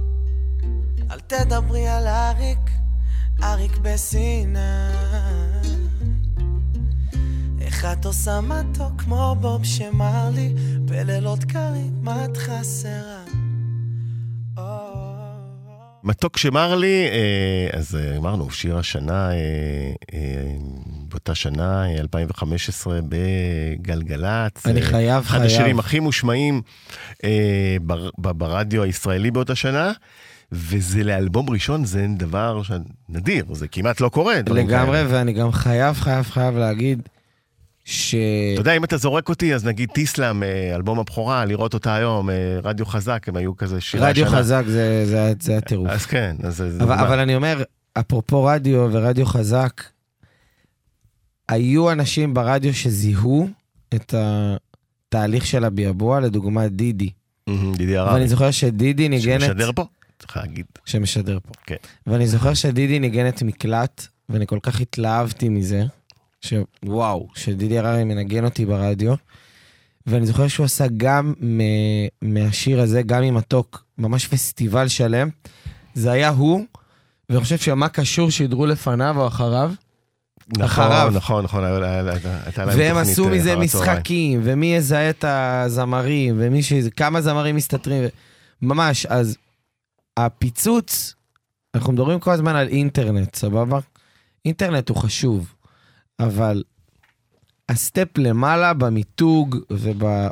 אל 1.10 1.20
תדברי 1.20 1.88
על 1.88 2.06
אריק, 2.06 2.70
אריק 3.42 3.78
בסיני 3.82 4.58
איך 7.60 7.84
את 7.84 8.04
עושה 8.04 8.40
מתוק 8.40 9.02
כמו 9.02 9.36
בוב 9.40 9.64
שמר 9.64 10.30
לי 10.34 10.54
בלילות 10.84 11.44
קרים 11.44 12.08
את 12.08 12.36
חסרה. 12.36 13.17
מתוק 16.04 16.36
שמר 16.36 16.74
לי, 16.74 17.06
אה, 17.08 17.78
אז 17.78 17.96
אה, 17.96 18.16
אמרנו, 18.16 18.50
שיר 18.50 18.78
השנה, 18.78 19.30
אה, 19.30 19.36
אה, 20.14 20.18
באותה 21.08 21.34
שנה, 21.34 21.86
אה, 21.86 22.00
2015, 22.00 22.98
בגלגלצ. 23.08 24.66
אני 24.66 24.82
חייב, 24.82 25.22
אחד 25.24 25.38
חייב. 25.38 25.42
השירים 25.42 25.78
הכי 25.78 26.00
מושמעים 26.00 26.62
ברדיו 28.18 28.82
הישראלי 28.82 29.30
באותה 29.30 29.54
שנה, 29.54 29.92
וזה 30.52 31.04
לאלבום 31.04 31.50
ראשון, 31.50 31.84
זה 31.84 32.06
דבר 32.16 32.62
נדיר, 33.08 33.44
זה 33.52 33.68
כמעט 33.68 34.00
לא 34.00 34.08
קורה. 34.08 34.34
לגמרי. 34.46 35.02
ואני 35.08 35.32
גם 35.32 35.52
חייב, 35.52 35.96
חייב, 35.96 36.24
חייב 36.24 36.56
להגיד 36.56 37.02
ש... 37.90 38.14
אתה 38.52 38.60
יודע, 38.60 38.76
אם 38.76 38.84
אתה 38.84 38.96
זורק 38.96 39.28
אותי, 39.28 39.54
אז 39.54 39.64
נגיד 39.64 39.90
טיסלאם, 39.90 40.42
אה, 40.42 40.74
אלבום 40.74 40.98
הבכורה, 40.98 41.44
לראות 41.44 41.74
אותה 41.74 41.94
היום, 41.94 42.30
אה, 42.30 42.34
רדיו 42.62 42.86
חזק, 42.86 43.28
הם 43.28 43.36
היו 43.36 43.56
כזה 43.56 43.80
שירי 43.80 44.04
רדיו 44.06 44.26
השנה. 44.26 44.38
חזק 44.38 44.62
זה- 44.66 45.06
זה 45.06 45.32
זה 45.40 45.56
הטירוף. 45.58 45.88
אז 45.90 46.06
כן, 46.06 46.36
אז 46.42 46.56
זה 46.56 46.64
אבל, 46.66 46.78
דוגמה. 46.78 47.02
אבל 47.06 47.18
אני 47.18 47.34
אומר, 47.36 47.62
אפרופו 47.98 48.44
רדיו 48.44 48.88
ורדיו 48.92 49.26
חזק, 49.26 49.82
היו 51.48 51.92
אנשים 51.92 52.34
ברדיו 52.34 52.74
שזיהו 52.74 53.48
את 53.94 54.14
התהליך 55.08 55.46
של 55.46 55.64
הביאבוע, 55.64 56.20
לדוגמה 56.20 56.68
דידי. 56.68 57.10
דידי 57.76 57.96
הרב, 57.96 58.14
ואני 58.14 58.28
זוכר 58.28 58.50
שדידי 58.50 59.08
ניגנת... 59.08 59.40
שמשדר 59.40 59.70
פה, 59.74 59.84
צריך 60.18 60.36
להגיד. 60.36 60.66
שמשדר 60.84 61.38
פה. 61.42 61.52
כן. 61.66 61.76
ואני 62.06 62.26
זוכר 62.26 62.54
שדידי 62.54 62.98
ניגנת 62.98 63.42
מקלט, 63.42 64.06
ואני 64.28 64.46
כל 64.46 64.58
כך 64.62 64.80
התלהבתי 64.80 65.48
מזה, 65.48 65.82
שוואו, 66.40 67.28
שדידי 67.34 67.78
הררי 67.78 68.04
מנגן 68.04 68.44
אותי 68.44 68.66
ברדיו. 68.66 69.14
ואני 70.06 70.26
זוכר 70.26 70.48
שהוא 70.48 70.64
עשה 70.64 70.84
גם 70.96 71.34
מ- 71.42 71.60
מהשיר 72.22 72.80
הזה, 72.80 73.02
גם 73.02 73.22
עם 73.22 73.34
מתוק, 73.34 73.84
ממש 73.98 74.26
פסטיבל 74.26 74.88
שלם. 74.88 75.28
זה 75.94 76.10
היה 76.12 76.28
הוא, 76.28 76.64
ואני 77.28 77.40
חושב 77.40 77.58
שמה 77.58 77.88
קשור 77.88 78.30
שידרו 78.30 78.66
לפניו 78.66 79.14
או 79.20 79.26
אחריו, 79.26 79.72
אחריו. 80.60 81.06
נכון, 81.12 81.44
נכון, 81.44 81.44
נכון, 81.44 81.64
היה- 81.64 82.12
הייתה 82.44 82.64
להם 82.64 82.78
והם 82.78 82.96
עשו 82.96 83.24
אה, 83.28 83.30
מזה. 83.34 83.56
משחקים, 83.56 84.40
ומי 84.44 84.66
יזהה 84.74 85.10
את 85.10 85.24
הזמרים, 85.28 86.34
ומי 86.38 86.62
ש... 86.62 86.72
כמה 86.96 87.20
זמרים 87.20 87.56
מסתתרים, 87.56 88.04
ממש, 88.62 89.06
אז 89.06 89.36
הפיצוץ, 90.16 91.14
אנחנו 91.74 91.92
מדברים 91.92 92.20
כל 92.20 92.30
הזמן 92.30 92.56
על 92.56 92.68
אינטרנט, 92.68 93.34
סבבה? 93.34 93.78
אינטרנט 94.44 94.88
הוא 94.88 94.96
חשוב, 94.96 95.54
אבל 96.20 96.62
הסטפ 97.68 98.18
למעלה 98.18 98.74
במיתוג 98.74 99.56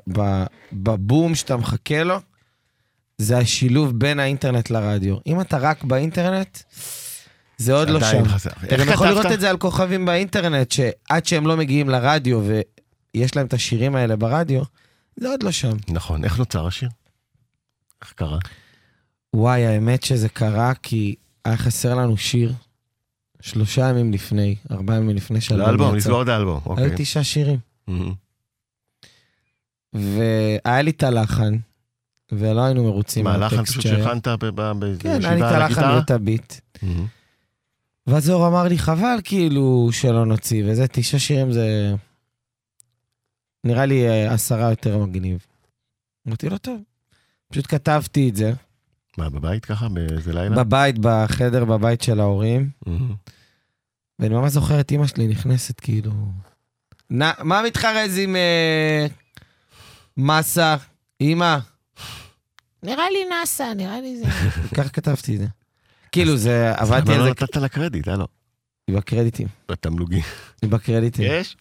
ובבום 0.08 1.34
שאתה 1.34 1.56
מחכה 1.56 2.02
לו, 2.02 2.18
זה 3.18 3.38
השילוב 3.38 3.98
בין 3.98 4.20
האינטרנט 4.20 4.70
לרדיו. 4.70 5.16
אם 5.26 5.40
אתה 5.40 5.58
רק 5.58 5.84
באינטרנט, 5.84 6.58
זה 7.58 7.74
עוד 7.74 7.90
לא 7.90 8.00
שם. 8.00 8.28
חסר. 8.28 8.50
אתה 8.64 8.76
גם 8.76 8.88
יכול? 8.88 9.08
לראות 9.08 9.26
את 9.26 9.40
זה 9.40 9.50
על 9.50 9.56
כוכבים 9.56 10.06
באינטרנט, 10.06 10.72
שעד 10.72 11.26
שהם 11.26 11.46
לא 11.46 11.56
מגיעים 11.56 11.88
לרדיו 11.88 12.42
ויש 13.14 13.36
להם 13.36 13.46
את 13.46 13.52
השירים 13.54 13.96
האלה 13.96 14.16
ברדיו, 14.16 14.62
זה 15.16 15.28
עוד 15.28 15.42
לא 15.42 15.50
שם. 15.50 15.76
נכון, 15.88 16.24
איך 16.24 16.38
נוצר 16.38 16.66
השיר? 16.66 16.88
איך 18.02 18.12
קרה? 18.12 18.38
וואי, 19.34 19.66
האמת 19.66 20.02
שזה 20.02 20.28
קרה 20.28 20.74
כי 20.74 21.14
היה 21.44 21.56
חסר 21.56 21.94
לנו 21.94 22.16
שיר 22.16 22.52
שלושה 23.46 23.88
ימים 23.88 24.12
לפני, 24.12 24.56
ארבעה 24.70 24.96
ימים 24.96 25.16
לפני 25.16 25.40
שהאלבום 25.40 25.68
לאלבום, 25.68 25.88
יצא. 25.88 25.96
לסגור 25.96 26.22
את 26.22 26.28
האלבום, 26.28 26.60
היו 26.64 26.70
אוקיי. 26.70 26.90
תשעה 26.96 27.24
שירים. 27.24 27.58
והיה 29.92 30.82
לי 30.82 30.90
את 30.90 31.02
הלחן, 31.02 31.56
ולא 32.32 32.60
היינו 32.64 32.84
מרוצים 32.84 33.24
מה, 33.24 33.36
לחן 33.36 33.56
מהטקסט 33.56 33.72
פשוט. 33.72 33.82
שהכנת 33.82 34.28
ב- 34.28 34.46
ב- 34.54 34.72
בישיבה 34.78 35.02
כן, 35.02 35.24
היה 35.24 35.34
לי 35.34 35.40
את 35.40 35.46
על 35.46 35.54
הלחן 35.62 35.64
הגיטרה? 35.64 35.96
ואת 35.96 36.10
הביט. 36.10 36.54
ואז 38.06 38.30
אור 38.30 38.48
אמר 38.48 38.62
לי, 38.62 38.78
חבל 38.78 39.18
כאילו 39.24 39.88
שלא 39.92 40.26
נוציא, 40.26 40.64
וזה 40.66 40.88
תשעה 40.88 41.20
שירים 41.20 41.52
זה... 41.52 41.94
נראה 43.64 43.86
לי 43.86 44.08
אה, 44.08 44.32
עשרה 44.34 44.70
יותר 44.70 44.98
מגניב. 44.98 45.38
אמרתי 46.28 46.48
לו, 46.48 46.58
טוב. 46.58 46.80
פשוט 47.48 47.66
כתבתי 47.68 48.28
את 48.28 48.36
זה, 48.36 48.52
מה, 49.18 49.30
בבית 49.30 49.64
ככה? 49.64 49.88
באיזה 49.88 50.32
לילה? 50.32 50.56
בבית, 50.56 50.96
בחדר 51.00 51.64
בבית 51.64 52.02
של 52.02 52.20
ההורים, 52.20 52.70
מהמם. 52.86 53.14
ואני 54.18 54.34
ממש 54.34 54.52
זוכר 54.52 54.80
את 54.80 54.90
אימא 54.90 55.06
שלי 55.06 55.26
נכנסת 55.26 55.80
כאילו... 55.80 56.12
נא, 57.10 57.30
מה 57.42 57.62
מתחרז 57.62 58.18
עם 58.18 58.36
אה, 58.36 59.06
מסה? 60.16 60.76
אימא? 61.20 61.58
נראה 62.82 63.10
לי 63.10 63.18
נאסא, 63.30 63.72
נראה 63.76 64.00
לי 64.00 64.16
זה... 64.16 64.24
ככה 64.76 64.88
כתבתי 64.88 65.34
את 65.34 65.40
זה. 65.40 65.46
כאילו 66.12 66.36
זה, 66.36 66.72
עבדתי 66.76 67.12
על 67.12 67.18
לא 67.18 67.24
זה 67.24 67.30
נתת 67.30 67.56
לה 67.56 67.68
קרדיט, 67.68 68.08
הלו. 68.08 68.26
בקרדיטים. 68.90 69.46
בתמלוגים. 69.68 70.22
בקרדיטים. 70.64 71.24
יש? 71.28 71.56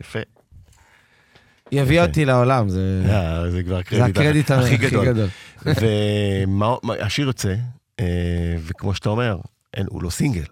יפה. 0.00 0.18
היא 1.70 1.80
הביאה. 1.80 2.06
אותי 2.06 2.24
לעולם, 2.24 2.68
זה... 2.68 3.04
אה, 3.08 3.50
זה 3.50 3.62
כבר 3.62 3.80
זה 3.90 4.04
הקרדיט 4.04 4.50
הכי 4.50 4.76
גדול. 4.76 5.06
גדול. 5.06 5.28
והשיר 6.84 7.26
יוצא, 7.26 7.54
אה, 8.00 8.56
וכמו 8.60 8.94
שאתה 8.94 9.08
אומר, 9.08 9.38
הוא 9.86 10.02
לא 10.02 10.10
סינגל. 10.10 10.44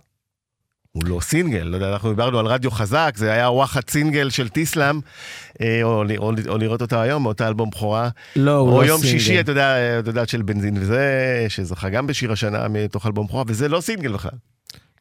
הוא 0.92 1.04
לא 1.06 1.20
סינגל, 1.20 1.62
לא 1.62 1.76
יודע, 1.76 1.92
אנחנו 1.92 2.10
דיברנו 2.10 2.38
על 2.38 2.46
רדיו 2.46 2.70
חזק, 2.70 3.14
זה 3.16 3.32
היה 3.32 3.50
וואחד 3.50 3.80
סינגל 3.90 4.30
של 4.30 4.48
טיסלאם, 4.48 5.00
אה, 5.60 5.82
או, 5.82 6.04
או, 6.18 6.32
או 6.48 6.58
לראות 6.58 6.82
אותה 6.82 7.02
היום, 7.02 7.22
מאותה 7.22 7.48
אלבום 7.48 7.70
בכורה, 7.70 8.08
לא, 8.36 8.56
הוא 8.56 8.72
או 8.72 8.82
לא 8.82 8.86
יום 8.86 9.00
סינגל. 9.00 9.18
שישי, 9.18 9.40
אתה 9.40 9.52
יודע, 9.52 9.98
אתה 9.98 10.10
יודע, 10.10 10.26
של 10.26 10.42
בנזין 10.42 10.76
וזה, 10.80 11.46
שזכה 11.48 11.88
גם 11.88 12.06
בשיר 12.06 12.32
השנה 12.32 12.68
מתוך 12.68 13.06
אלבום 13.06 13.26
בכורה, 13.26 13.44
וזה 13.46 13.68
לא 13.68 13.80
סינגל 13.80 14.12
בכלל. 14.12 14.38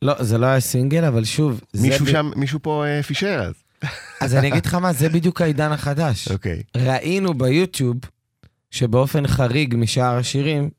לא, 0.02 0.24
זה 0.24 0.38
לא 0.38 0.46
היה 0.46 0.60
סינגל, 0.60 1.04
אבל 1.04 1.24
שוב... 1.24 1.62
מישהו 1.74 2.06
ב- 2.06 2.10
שם, 2.10 2.32
מישהו 2.36 2.60
פה 2.62 2.86
אה, 2.86 3.04
פישר 3.04 3.42
אז. 3.48 3.54
אז 4.22 4.36
אני 4.36 4.48
אגיד 4.48 4.66
לך 4.66 4.74
מה, 4.74 4.94
זה 4.94 5.10
בדיוק 5.10 5.42
העידן 5.42 5.72
החדש. 5.72 6.28
אוקיי. 6.28 6.62
ראינו 6.78 7.34
ביוטיוב 7.34 7.98
שבאופן 8.72 9.28
חריג 9.28 9.76
משאר 9.78 10.18
השירים, 10.18 10.70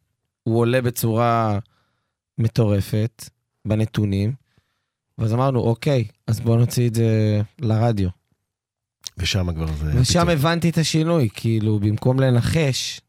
הוא 0.43 0.59
עולה 0.59 0.83
בצורה 0.83 1.59
מטורפת 2.39 3.25
בנתונים, 3.65 4.42
ואז 5.19 5.35
אמרנו, 5.35 5.61
אוקיי, 5.61 6.05
אז 6.27 6.41
בואו 6.41 6.57
נוציא 6.57 6.89
את 6.89 6.95
זה 6.95 7.41
לרדיו. 7.61 8.09
ושם 9.19 9.53
כבר 9.55 9.67
זה... 9.67 10.01
ושם 10.01 10.13
פתאום. 10.13 10.29
הבנתי 10.29 10.71
את 10.71 10.79
השינוי, 10.79 11.29
כאילו, 11.35 11.79
במקום 11.79 12.21
לנחש, 12.21 13.01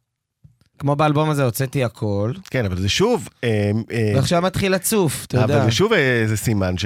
כמו 0.79 0.95
באלבום 0.95 1.29
הזה, 1.29 1.43
הוצאתי 1.43 1.83
הכל, 1.83 2.33
כן, 2.49 2.65
אבל 2.65 2.77
זה 2.81 2.89
שוב... 2.89 3.29
אה, 3.43 3.71
אה, 3.91 4.11
ועכשיו 4.15 4.41
מתחיל 4.41 4.73
לצוף, 4.73 5.25
אתה 5.25 5.37
יודע. 5.37 5.57
אבל 5.57 5.65
זה 5.65 5.71
שוב 5.71 5.93
איזה 5.93 6.37
סימן, 6.37 6.77
ש... 6.77 6.85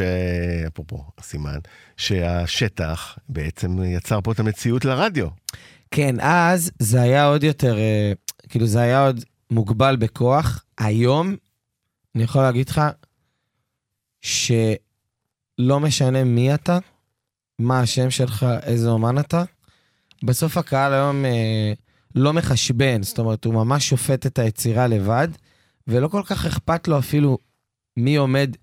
אפרופו, 0.68 1.04
סימן, 1.22 1.60
שהשטח 1.98 3.18
בעצם 3.30 3.84
יצר 3.84 4.22
פה 4.22 4.32
את 4.32 4.40
המציאות 4.40 4.86
לרדיו. 4.86 5.28
כן, 5.92 6.16
אז 6.20 6.72
זה 6.80 7.02
היה 7.02 7.26
עוד 7.26 7.44
יותר, 7.44 7.78
אה, 7.78 8.12
כאילו 8.50 8.66
זה 8.66 8.80
היה 8.80 9.06
עוד 9.06 9.24
מוגבל 9.52 9.96
בכוח. 9.96 10.64
היום, 10.78 11.36
אני 12.16 12.24
יכול 12.24 12.42
להגיד 12.42 12.70
לך, 12.70 12.82
שלא 15.62 15.80
משנה 15.80 16.24
מי 16.24 16.54
אתה, 16.54 16.78
מה 17.60 17.80
השם 17.80 18.10
שלך, 18.10 18.46
איזה 18.64 18.90
אומן 18.90 19.20
אתה, 19.20 19.44
בסוף 20.24 20.58
הקהל 20.58 20.94
היום 20.94 21.26
אה, 21.26 21.74
לא 22.16 22.34
מחשבן, 22.34 23.04
זאת 23.04 23.20
אומרת, 23.20 23.46
הוא 23.46 23.54
ממש 23.54 23.90
שופט 23.90 24.26
את 24.26 24.40
היצירה 24.40 24.88
לבד, 24.88 25.28
ולא 25.88 26.08
כל 26.08 26.22
כך 26.26 26.46
אכפת 26.46 26.88
לו 26.88 27.00
אפילו 27.00 27.38
מי 27.98 28.16
עומד. 28.16 28.56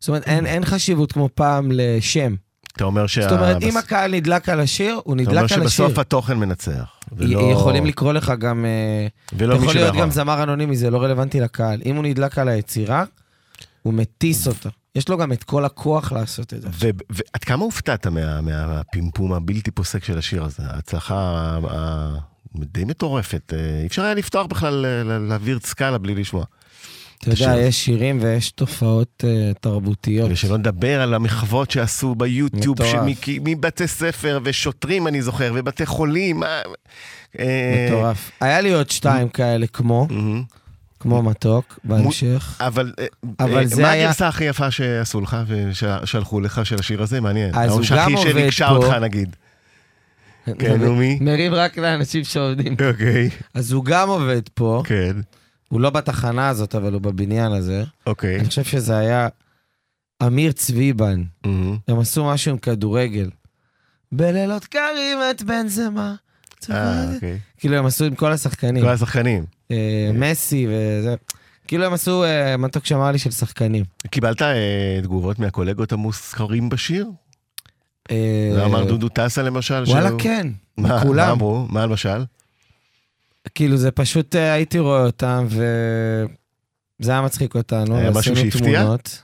זאת 0.00 0.08
אומרת, 0.08 0.22
אין, 0.28 0.46
אין 0.46 0.64
חשיבות 0.64 1.12
כמו 1.12 1.28
פעם 1.34 1.70
לשם. 1.74 2.34
אתה 2.76 2.84
אומר 2.84 3.06
שה... 3.06 3.22
זאת 3.22 3.32
אומרת, 3.32 3.62
אם 3.62 3.68
בס- 3.68 3.76
הקהל 3.76 4.10
נדלק 4.14 4.48
על 4.48 4.60
השיר, 4.60 4.94
הוא 5.04 5.14
אתה 5.14 5.22
נדלק 5.22 5.28
אומר 5.28 5.38
על 5.38 5.66
השיר. 5.66 5.68
שבסוף 5.68 5.98
התוכן 5.98 6.36
מנצח. 6.38 6.96
ולא- 7.12 7.52
יכולים 7.52 7.86
לקרוא 7.86 8.12
לך 8.12 8.32
גם... 8.38 8.64
אה, 8.64 9.06
ולא 9.32 9.54
אתה 9.54 9.62
יכול 9.62 9.74
להיות. 9.74 9.96
גם 9.96 10.10
זמר 10.10 10.42
אנונימי, 10.42 10.76
זה 10.76 10.90
לא 10.90 11.02
רלוונטי 11.02 11.40
לקהל. 11.40 11.80
אם 11.84 11.96
הוא 11.96 12.04
נדלק 12.04 12.38
על 12.38 12.48
היצירה, 12.48 13.04
הוא 13.82 13.94
מטיס 13.94 14.46
אותה. 14.48 14.68
יש 14.94 15.08
לו 15.08 15.18
גם 15.18 15.32
את 15.32 15.44
כל 15.44 15.64
הכוח 15.64 16.12
לעשות 16.12 16.54
את 16.54 16.62
זה. 16.62 16.68
ועד 17.10 17.44
כמה 17.46 17.64
הופתעת 17.64 18.06
מה- 18.06 18.40
מהפימפום 18.40 19.32
הבלתי 19.32 19.70
פוסק 19.70 20.04
של 20.04 20.18
השיר 20.18 20.44
הזה? 20.44 20.62
ההצלחה 20.66 21.58
די 22.54 22.84
מטורפת. 22.84 23.52
אה, 23.56 23.80
אי 23.82 23.86
אפשר 23.86 24.02
היה 24.02 24.14
לפתוח 24.14 24.46
בכלל, 24.46 24.86
אה, 24.86 25.18
להעביר 25.18 25.58
סקאלה 25.62 25.98
בלי 25.98 26.14
לשמוע. 26.14 26.44
אתה 27.18 27.30
יודע. 27.30 27.56
יש 27.60 27.84
שירים 27.84 28.18
ויש 28.22 28.50
תופעות 28.50 29.24
אה, 29.26 29.52
תרבותיות. 29.60 30.30
ושלא 30.32 30.58
נדבר 30.58 31.00
על 31.00 31.14
המחוות 31.14 31.70
שעשו 31.70 32.14
ביוטיוב, 32.14 32.76
מבתי 33.44 33.88
ספר 33.88 34.40
ושוטרים, 34.44 35.06
אני 35.06 35.22
זוכר, 35.22 35.52
ובתי 35.54 35.86
חולים. 35.86 36.42
מטורף. 37.34 38.30
היה 38.40 38.60
לי 38.60 38.74
עוד 38.74 38.90
שתיים 38.90 39.28
כאלה 39.28 39.66
כמו. 39.66 40.06
כמו 41.00 41.22
מתוק, 41.22 41.78
בהמשך. 41.84 42.56
אבל, 42.60 42.92
אה, 42.98 43.06
אבל 43.40 43.58
אה, 43.58 43.66
זה 43.66 43.82
מה 43.82 43.90
היה- 43.90 44.04
הגרסה 44.04 44.28
הכי 44.28 44.44
יפה 44.44 44.70
שעשו 44.70 45.20
לך 45.20 45.36
ושלחו 45.46 46.40
לך 46.40 46.66
של 46.66 46.76
השיר 46.78 47.02
הזה? 47.02 47.20
מעניין. 47.20 47.54
אז 47.54 47.70
הוא 47.70 47.82
גם 47.96 48.14
עובד 48.14 48.30
שריגשה 48.32 48.68
פה. 48.68 48.76
אותך 48.76 48.94
נגיד. 48.94 49.36
כן, 50.58 50.80
נו, 50.80 50.94
מי? 50.96 51.18
מרים 51.20 51.54
רק 51.54 51.78
לאנשים 51.78 52.24
שעובדים. 52.24 52.72
אוקיי, 52.90 53.30
אז 53.54 53.72
הוא 53.72 53.84
גם 53.84 54.08
עובד 54.08 54.42
פה, 54.54 54.82
כן, 54.86 55.16
הוא 55.68 55.80
לא 55.80 55.90
בתחנה 55.90 56.48
הזאת, 56.48 56.74
אבל 56.74 56.92
הוא 56.92 57.00
בבניין 57.02 57.52
הזה. 57.52 57.84
אוקיי. 58.06 58.40
אני 58.40 58.48
חושב 58.48 58.64
שזה 58.64 58.96
היה 58.98 59.28
אמיר 60.26 60.52
צביבן. 60.52 61.22
הם 61.88 61.98
עשו 62.00 62.24
משהו 62.24 62.52
עם 62.52 62.58
כדורגל. 62.58 63.30
בלילות 64.12 64.64
קרים 64.64 65.18
את 65.30 65.42
בן 65.42 65.68
זמה. 65.68 66.14
אה, 66.70 67.14
אוקיי. 67.14 67.38
כאילו 67.56 67.76
הם 67.76 67.86
עשו 67.86 68.04
עם 68.04 68.14
כל 68.14 68.32
השחקנים. 68.32 68.82
כל 68.84 68.90
השחקנים. 68.90 69.44
אה, 69.70 70.10
מסי 70.14 70.66
וזה. 70.68 71.14
כאילו 71.66 71.84
הם 71.84 71.92
עשו 71.92 72.24
אה, 72.24 72.56
מתוק 72.56 72.86
שאמר 72.86 73.10
לי 73.12 73.18
של 73.18 73.30
שחקנים. 73.30 73.84
קיבלת 74.10 74.42
אה, 74.42 75.00
תגובות 75.02 75.38
מהקולגות 75.38 75.92
המוזכרים 75.92 76.68
בשיר? 76.68 77.06
זה 78.54 78.64
אמר 78.64 78.84
דודו 78.84 79.08
טסה 79.08 79.42
למשל? 79.42 79.84
וואלה 79.86 80.10
כן, 80.18 80.46
מה. 80.76 81.30
אמרו? 81.32 81.66
מה 81.68 81.86
למשל? 81.86 82.24
כאילו 83.54 83.76
זה 83.76 83.90
פשוט 83.90 84.34
הייתי 84.34 84.78
רואה 84.78 85.04
אותם 85.04 85.46
וזה 85.48 87.12
היה 87.12 87.22
מצחיק 87.22 87.54
אותנו. 87.54 87.96
היה 87.96 88.10
משהו 88.10 88.36
שהפתיע? 88.36 88.80
תמונות. 88.80 89.22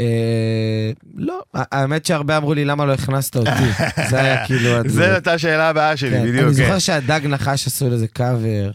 אה, 0.00 0.92
לא, 1.14 1.42
האמת 1.54 2.06
שהרבה 2.06 2.36
אמרו 2.36 2.54
לי 2.54 2.64
למה 2.64 2.84
לא 2.84 2.92
הכנסת 2.92 3.36
אותי. 3.36 3.50
זה 4.10 4.20
היה 4.20 4.42
כאילו... 4.46 4.88
זו. 4.88 5.02
הייתה 5.02 5.32
השאלה 5.32 5.68
הבאה 5.68 5.96
שלי, 5.96 6.10
כן, 6.10 6.22
בדיוק. 6.22 6.36
אני 6.36 6.46
כן. 6.46 6.52
זוכר 6.52 6.78
שהדג 6.78 7.20
נחש 7.26 7.66
עשו 7.66 7.90
לזה 7.90 8.08
קאבר. 8.08 8.70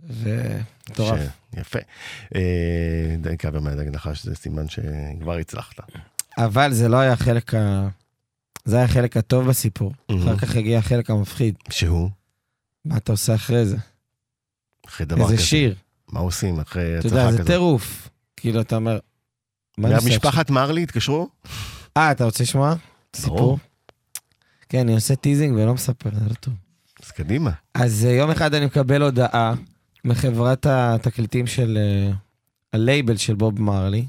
ומטורף. 0.00 1.20
יפה. 1.56 1.78
אה, 2.34 3.16
די 3.18 3.36
קאבר 3.36 3.60
מהדג 3.60 3.88
נחש 3.88 4.24
זה 4.24 4.34
סימן 4.34 4.68
שכבר 4.68 5.36
הצלחת. 5.36 5.80
אבל 6.38 6.72
זה 6.72 6.88
לא 6.88 6.96
היה 6.96 7.12
החלק 7.12 7.54
ה... 7.54 7.88
זה 8.64 8.76
היה 8.76 8.84
החלק 8.84 9.16
הטוב 9.16 9.48
בסיפור. 9.48 9.92
אחר 10.10 10.36
כך 10.36 10.56
הגיע 10.56 10.78
החלק 10.78 11.10
המפחיד. 11.10 11.54
שהוא? 11.70 12.10
מה 12.84 12.96
אתה 12.96 13.12
עושה 13.12 13.34
אחרי 13.34 13.66
זה? 13.66 13.76
אחרי 14.86 15.06
דבר 15.06 15.24
כזה. 15.24 15.32
איזה 15.32 15.44
שיר. 15.44 15.74
מה 16.08 16.20
עושים 16.20 16.60
אחרי 16.60 16.98
אתה 16.98 17.08
הצלחה 17.08 17.20
יודע, 17.20 17.30
זה 17.30 17.38
כזאת? 17.38 17.46
טירוף. 17.50 18.08
כאילו, 18.36 18.60
אתה 18.60 18.76
אומר... 18.76 18.98
מה 19.78 19.88
עכשיו? 19.88 20.08
מהמשפחת 20.08 20.50
מרלי 20.50 20.82
התקשרו? 20.82 21.28
אה, 21.96 22.10
אתה 22.10 22.24
רוצה 22.24 22.42
לשמוע? 22.42 22.74
סיפור? 23.16 23.58
כן, 24.68 24.78
אני 24.78 24.94
עושה 24.94 25.16
teasing 25.16 25.56
ולא 25.56 25.74
מספר, 25.74 26.10
זה 26.12 26.28
לא 26.28 26.34
טוב. 26.34 26.54
אז 27.02 27.10
קדימה. 27.10 27.50
אז 27.74 28.04
אה, 28.04 28.10
יום 28.10 28.30
אחד 28.30 28.54
אני 28.54 28.66
מקבל 28.66 29.02
הודעה 29.02 29.54
מחברת 30.04 30.66
התקליטים 30.66 31.46
של... 31.46 31.78
אה, 31.80 32.12
הלייבל 32.72 33.16
של 33.16 33.34
בוב 33.34 33.62
מרלי, 33.62 34.06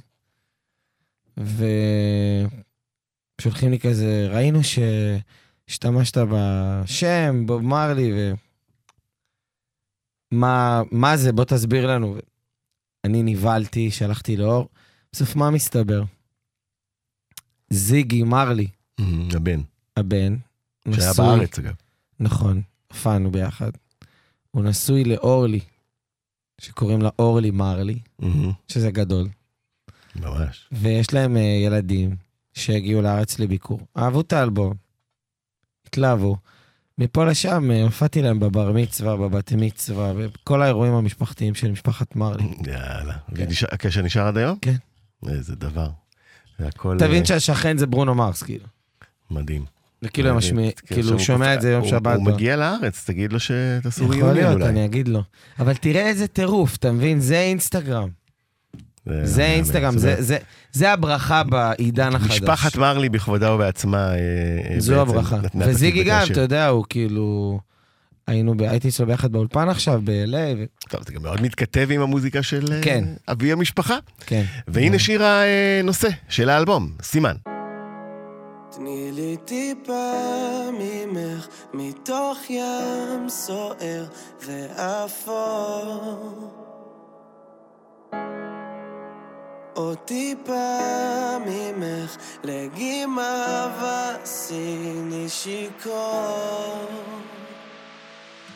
ושולחים 3.37 3.71
לי 3.71 3.79
כזה, 3.79 4.27
ראינו 4.31 4.59
שהשתמשת 4.63 6.17
בשם, 6.17 7.45
בוב 7.45 7.61
מרלי, 7.61 8.11
ו... 8.13 8.33
מה, 10.31 10.81
מה 10.91 11.17
זה? 11.17 11.31
בוא 11.31 11.45
תסביר 11.45 11.87
לנו. 11.87 12.17
אני 13.05 13.23
נבהלתי, 13.23 13.91
שלחתי 13.91 14.37
לאור. 14.37 14.67
בסוף 15.13 15.35
מה 15.35 15.51
מסתבר? 15.51 16.03
זיגי 17.69 18.23
מרלי, 18.23 18.67
מהמם, 18.99 19.27
הבן. 19.35 19.61
הבן, 19.97 20.35
שהיה 20.95 21.09
נשוי- 21.11 21.25
בארץ 21.25 21.59
אגב. 21.59 21.73
נכון, 22.19 22.61
הופענו 22.87 23.31
ביחד. 23.31 23.71
הוא 24.51 24.63
נשוי 24.63 25.03
לאורלי, 25.03 25.59
שקוראים 26.61 27.01
לה 27.01 27.09
אורלי 27.19 27.51
מרלי, 27.51 27.99
מהמם, 28.19 28.51
שזה 28.67 28.91
גדול. 28.91 29.27
ממש. 30.15 30.67
ויש 30.71 31.13
להם 31.13 31.35
uh, 31.35 31.39
ילדים 31.39 32.15
שהגיעו 32.53 33.01
לארץ 33.01 33.39
לביקור. 33.39 33.79
אהבו 33.97 34.21
את 34.21 34.33
האלבום, 34.33 34.73
התלהבו. 35.87 36.37
מפה 36.97 37.25
לשם 37.25 37.71
אה, 37.71 37.83
הופעתי 37.83 38.21
להם 38.21 38.39
בבר 38.39 38.71
מצווה, 38.71 39.17
בבת 39.17 39.53
מצווה, 39.57 40.13
בכל 40.13 40.61
האירועים 40.61 40.93
המשפחתיים 40.93 41.55
של 41.55 41.71
משפחת 41.71 42.15
מרלי. 42.15 42.43
יאללה. 42.67 43.17
ונשאר- 43.29 43.67
הקשר 43.71 44.01
נשאר 44.01 44.27
עד 44.27 44.37
היום? 44.37 44.57
כן. 44.61 44.75
איזה 45.27 45.55
דבר. 45.55 45.89
זה 46.59 46.67
הכל 46.67 46.95
תבין 46.99 47.21
אה, 47.21 47.25
שהשכן 47.25 47.77
זה 47.77 47.87
ברונו 47.87 48.15
מרס, 48.15 48.43
כאילו. 48.43 48.65
מדהים. 49.31 49.65
וכאילו, 50.03 50.29
הם 50.29 50.37
מדהים. 50.37 50.53
משמיע- 50.53 50.71
כן, 50.71 50.95
כאילו, 50.95 51.09
הוא 51.11 51.19
שומע 51.19 51.53
את 51.53 51.61
זה 51.61 51.71
יום 51.71 51.87
שבת. 51.87 52.15
הוא 52.17 52.25
ב- 52.25 52.29
מגיע 52.29 52.55
לארץ, 52.55 53.03
תגיד 53.05 53.33
לו 53.33 53.39
שתעשו 53.39 54.03
יכול 54.03 54.15
ריאיון 54.15 54.33
להיות, 54.33 54.53
אולי. 54.53 54.65
אני 54.69 54.85
אגיד 54.85 55.07
לו. 55.07 55.23
אבל 55.59 55.73
תראה 55.75 56.07
איזה 56.07 56.27
טירוף, 56.27 56.75
אתה 56.75 56.91
מבין? 56.91 57.19
זה 57.19 57.39
אינסטגרם. 57.39 58.09
זה 59.05 59.11
לא 59.41 59.47
מאמן, 59.47 59.53
אינסטגרם, 59.55 59.97
זה- 59.97 60.21
זה- 60.21 60.37
זה 60.71 60.91
הברכה 60.93 61.43
בעידן 61.43 62.15
החדש. 62.15 62.31
משפחת 62.41 62.75
מרלי 62.75 63.09
בכבודה 63.09 63.53
ובעצמה 63.53 63.97
אה, 64.11 64.15
אה, 64.73 64.79
זו 64.79 65.01
הברכה. 65.01 65.37
וזיגי 65.55 66.03
גם. 66.03 66.27
אתה 66.31 66.41
יודע, 66.41 66.67
הוא 66.67 66.85
כאילו... 66.89 67.59
היינו, 68.29 68.57
ב- 68.57 68.61
הייתי 68.61 68.89
אצלו 68.89 69.05
ביחד 69.05 69.31
באולפן 69.31 69.69
עכשיו, 69.69 70.01
ב-LA, 70.03 70.57
ו... 70.57 70.63
טוב, 70.89 71.01
זה 71.07 71.13
גם 71.13 71.21
מאוד 71.21 71.41
מתכתב 71.41 71.87
עם 71.91 72.01
המוזיקה 72.01 72.43
של 72.43 72.65
אה, 72.73 72.81
כן. 72.81 73.03
אבי 73.31 73.51
המשפחה. 73.51 73.97
כן. 74.25 74.43
והנה 74.67 74.99
שיר 74.99 75.23
הנושא 75.23 76.07
של 76.29 76.49
האלבום, 76.49 76.91
סימן. 77.01 77.35
תני 78.75 79.11
לי 79.13 79.37
טיפה 79.45 80.13
ממך, 80.73 81.47
מתוך 81.73 82.37
ים 82.49 83.29
סוער 83.29 84.05
ואפור. 84.45 86.23
עוד 89.73 89.97
טיפה 89.97 91.37
ממך, 91.45 92.17
לגימה 92.43 93.67
וסיני 94.23 95.29
שיכור. 95.29 96.87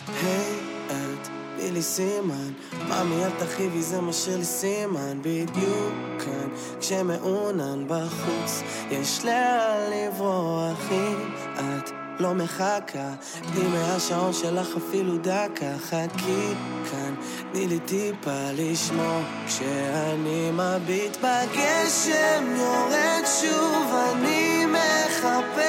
היי, 0.08 0.60
את 0.88 1.28
בילי 1.58 1.82
סימן, 1.82 2.52
ממי 2.88 3.26
אל 3.26 3.30
תחייבי 3.40 3.82
זה 3.82 4.02
מה 4.02 4.14
שלי 4.14 4.46
סימן, 4.46 5.20
בדיוק 5.22 5.94
כאן, 6.20 6.50
כשמעונן 6.80 7.86
בחוץ, 7.88 8.62
יש 8.92 9.26
לאן 9.26 9.92
לברוח. 9.92 10.92
אם 10.92 11.30
את 11.58 11.92
לא 12.20 12.34
מחכה, 12.34 13.14
תני 13.54 13.68
מהשעון 13.68 14.34
שלך 14.34 14.68
אפילו 14.78 15.18
דקה, 15.18 15.78
חכי 15.80 16.54
כאן, 16.92 17.16
תני 17.52 17.68
לי 17.68 17.80
טיפה 17.80 18.52
לשמור, 18.54 19.22
כשאני 19.48 20.52
מביט 20.52 21.18
בגשם 21.18 22.56
יורד 22.58 23.24
שוב, 23.42 23.94
אני 24.12 24.66
מחפש 24.66 25.63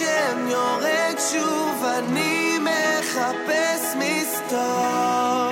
גשם 0.00 0.48
יורד 0.48 1.16
שוב, 1.32 1.84
אני 1.84 2.58
מחפש 2.58 3.96
מסתור. 3.98 5.49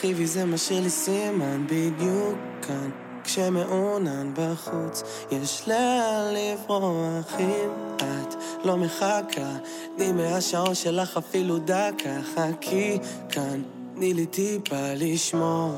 תרחיבי 0.00 0.26
זה 0.26 0.44
משאיר 0.44 0.80
לי 0.80 0.90
סימן 0.90 1.66
בדיוק 1.66 2.38
כאן. 2.62 2.90
כשמעונן 3.24 4.32
בחוץ 4.34 5.02
יש 5.30 5.68
לאן 5.68 6.34
לברוח. 6.34 7.34
אם 7.38 7.70
את 7.96 8.34
לא 8.64 8.76
מחכה 8.76 9.56
תני 9.96 10.12
מהשעון 10.12 10.74
שלך 10.74 11.16
אפילו 11.16 11.58
דקה. 11.58 12.20
חכי 12.34 12.98
כאן 13.28 13.62
תני 13.94 14.14
לי 14.14 14.26
טיפה 14.26 14.92
לשמור. 14.96 15.74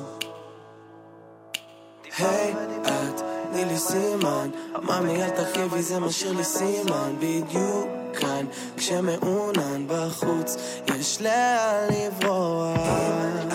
היי 2.18 2.52
את 2.82 3.22
תני 3.52 3.64
לי 3.64 3.78
סימן. 3.78 4.50
ממי 4.82 5.22
אל 5.22 5.30
תרחיבי 5.30 5.82
זה 5.82 6.00
משאיר 6.00 6.32
לי 6.32 6.44
סימן 6.44 7.16
בדיוק 7.18 7.86
כאן. 8.20 8.46
כשמעונן 8.76 9.86
בחוץ 9.88 10.56
יש 10.88 11.22
לאן 11.22 11.88
לברוח 11.90 13.51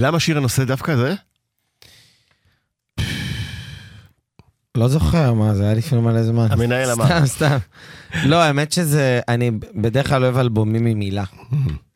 למה 0.00 0.20
שיר 0.20 0.36
הנושא 0.36 0.64
דווקא 0.64 0.96
זה? 0.96 1.14
לא 4.76 4.88
זוכר 4.88 5.32
מה 5.32 5.54
זה, 5.54 5.64
היה 5.64 5.74
לפני 5.74 6.00
מלא 6.00 6.22
זמן. 6.22 6.46
המנהל 6.50 6.90
אמר. 6.90 7.04
סתם, 7.06 7.26
סתם. 7.26 7.56
לא, 8.24 8.36
האמת 8.42 8.72
שזה, 8.72 9.20
אני 9.28 9.50
בדרך 9.74 10.08
כלל 10.08 10.24
אוהב 10.24 10.36
אלבומים 10.36 10.86
עם 10.86 10.98
מילה. 10.98 11.24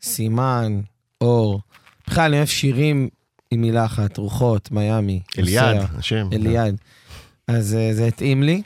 סימן, 0.01 0.81
אור. 1.21 1.61
בכלל, 2.07 2.23
אני 2.25 2.37
אוהב 2.37 2.47
שירים 2.47 3.09
עם 3.51 3.61
מילה 3.61 3.85
אחת, 3.85 4.17
רוחות, 4.17 4.71
מיאמי. 4.71 5.21
אליעד, 5.39 5.77
השם. 5.97 6.29
אליעד. 6.33 6.75
אז 7.47 7.75
אה, 7.75 7.93
זה 7.93 8.05
התאים 8.05 8.43
לי. 8.43 8.61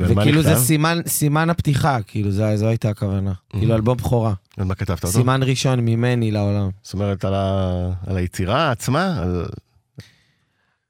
וכאילו 0.00 0.42
זה? 0.42 0.56
סימן, 0.56 0.98
סימן 1.06 1.50
הפתיחה, 1.50 2.02
כאילו 2.02 2.30
זו, 2.30 2.44
זו 2.56 2.66
הייתה 2.68 2.88
הכוונה. 2.90 3.32
כאילו 3.50 3.74
אלבום 3.74 3.96
בכורה. 3.96 4.34
על 4.56 4.64
מה 4.64 4.74
כתבת 4.74 5.04
אותו? 5.04 5.08
סימן 5.18 5.40
ראשון 5.42 5.80
ממני 5.80 6.30
לעולם. 6.30 6.68
זאת 6.82 6.94
אומרת, 6.94 7.24
על 7.24 7.34
ה- 7.34 7.92
על 8.06 8.16
היצירה 8.16 8.70
עצמה? 8.70 9.22
על- 9.22 9.46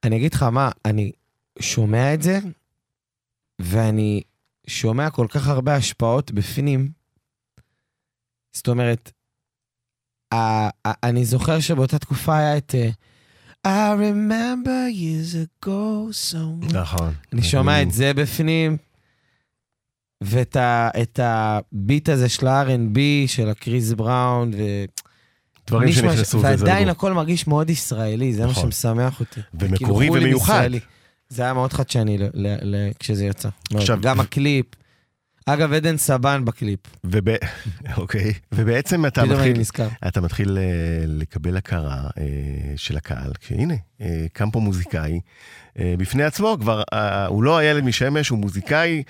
אני 0.04 0.16
אגיד 0.16 0.34
לך 0.34 0.42
מה, 0.42 0.70
אני 0.84 1.12
שומע 1.58 2.14
את 2.14 2.22
זה, 2.22 2.38
ואני 3.58 4.22
שומע 4.66 5.10
כל 5.10 5.26
כך 5.30 5.48
הרבה 5.48 5.74
השפעות 5.74 6.30
בפנים. 6.32 6.90
זאת 8.52 8.68
אומרת, 8.68 9.12
ה- 10.34 10.36
ה- 10.88 11.08
אני 11.08 11.24
זוכר 11.24 11.60
שבאותה 11.60 11.98
תקופה 11.98 12.36
היה 12.36 12.56
את 12.56 12.74
אה, 12.74 12.90
I 13.66 13.98
remember 13.98 14.94
years 14.94 15.34
ago 15.66 15.68
somewhere. 16.32 16.72
נכון. 16.76 17.14
אני 17.32 17.42
שומע 17.42 17.82
את 17.82 17.92
זה 17.92 18.14
בפנים, 18.14 18.76
ואת 20.20 20.56
ה- 20.56 20.90
הביט 21.18 22.08
הזה 22.08 22.28
של 22.28 22.46
ה-R&B, 22.46 22.98
של 23.26 23.48
הקריס 23.48 23.92
בראון, 23.92 24.50
ו... 24.56 24.62
דברים 25.66 25.92
שנכנסו 25.92 26.40
ועדיין 26.42 26.58
וזלגו. 26.78 26.90
הכל 26.90 27.12
מרגיש 27.12 27.46
מאוד 27.46 27.70
ישראלי, 27.70 28.32
זה 28.34 28.44
מה 28.44 28.50
נכון. 28.50 28.62
שמשמח 28.72 29.20
אותי. 29.20 29.40
ומקורי 29.54 30.06
כאילו, 30.08 30.22
ומיוחד. 30.24 30.54
ישראלי. 30.54 30.80
זה 31.28 31.42
היה 31.42 31.52
מאוד 31.54 31.72
חדשני 31.72 32.18
ל- 32.18 32.24
ל- 32.34 32.56
ל- 32.62 32.90
כשזה 32.98 33.24
יצא. 33.26 33.48
עכשיו- 33.74 33.98
גם 34.02 34.20
הקליפ. 34.20 34.66
אגב, 35.48 35.72
עדן 35.72 35.96
סבן 35.96 36.44
בקליפ. 36.44 36.80
וב... 37.04 37.28
אוקיי. 37.96 38.32
ובעצם 38.52 39.06
אתה 39.06 39.24
מתחיל... 39.24 39.56
אתה 40.08 40.20
מתחיל 40.20 40.58
אה, 40.58 40.64
לקבל 41.06 41.56
הכרה 41.56 42.08
אה, 42.18 42.22
של 42.76 42.96
הקהל, 42.96 43.32
כי 43.40 43.54
הנה, 43.54 43.74
אה, 44.00 44.26
קם 44.32 44.50
פה 44.50 44.60
מוזיקאי 44.60 45.20
בפני 45.98 46.24
עצמו, 46.24 46.56
כבר 46.60 46.82
הוא 47.28 47.42
לא 47.42 47.58
הילד 47.58 47.84
משמש, 47.84 48.28
הוא 48.28 48.38
מוזיקאי, 48.38 49.02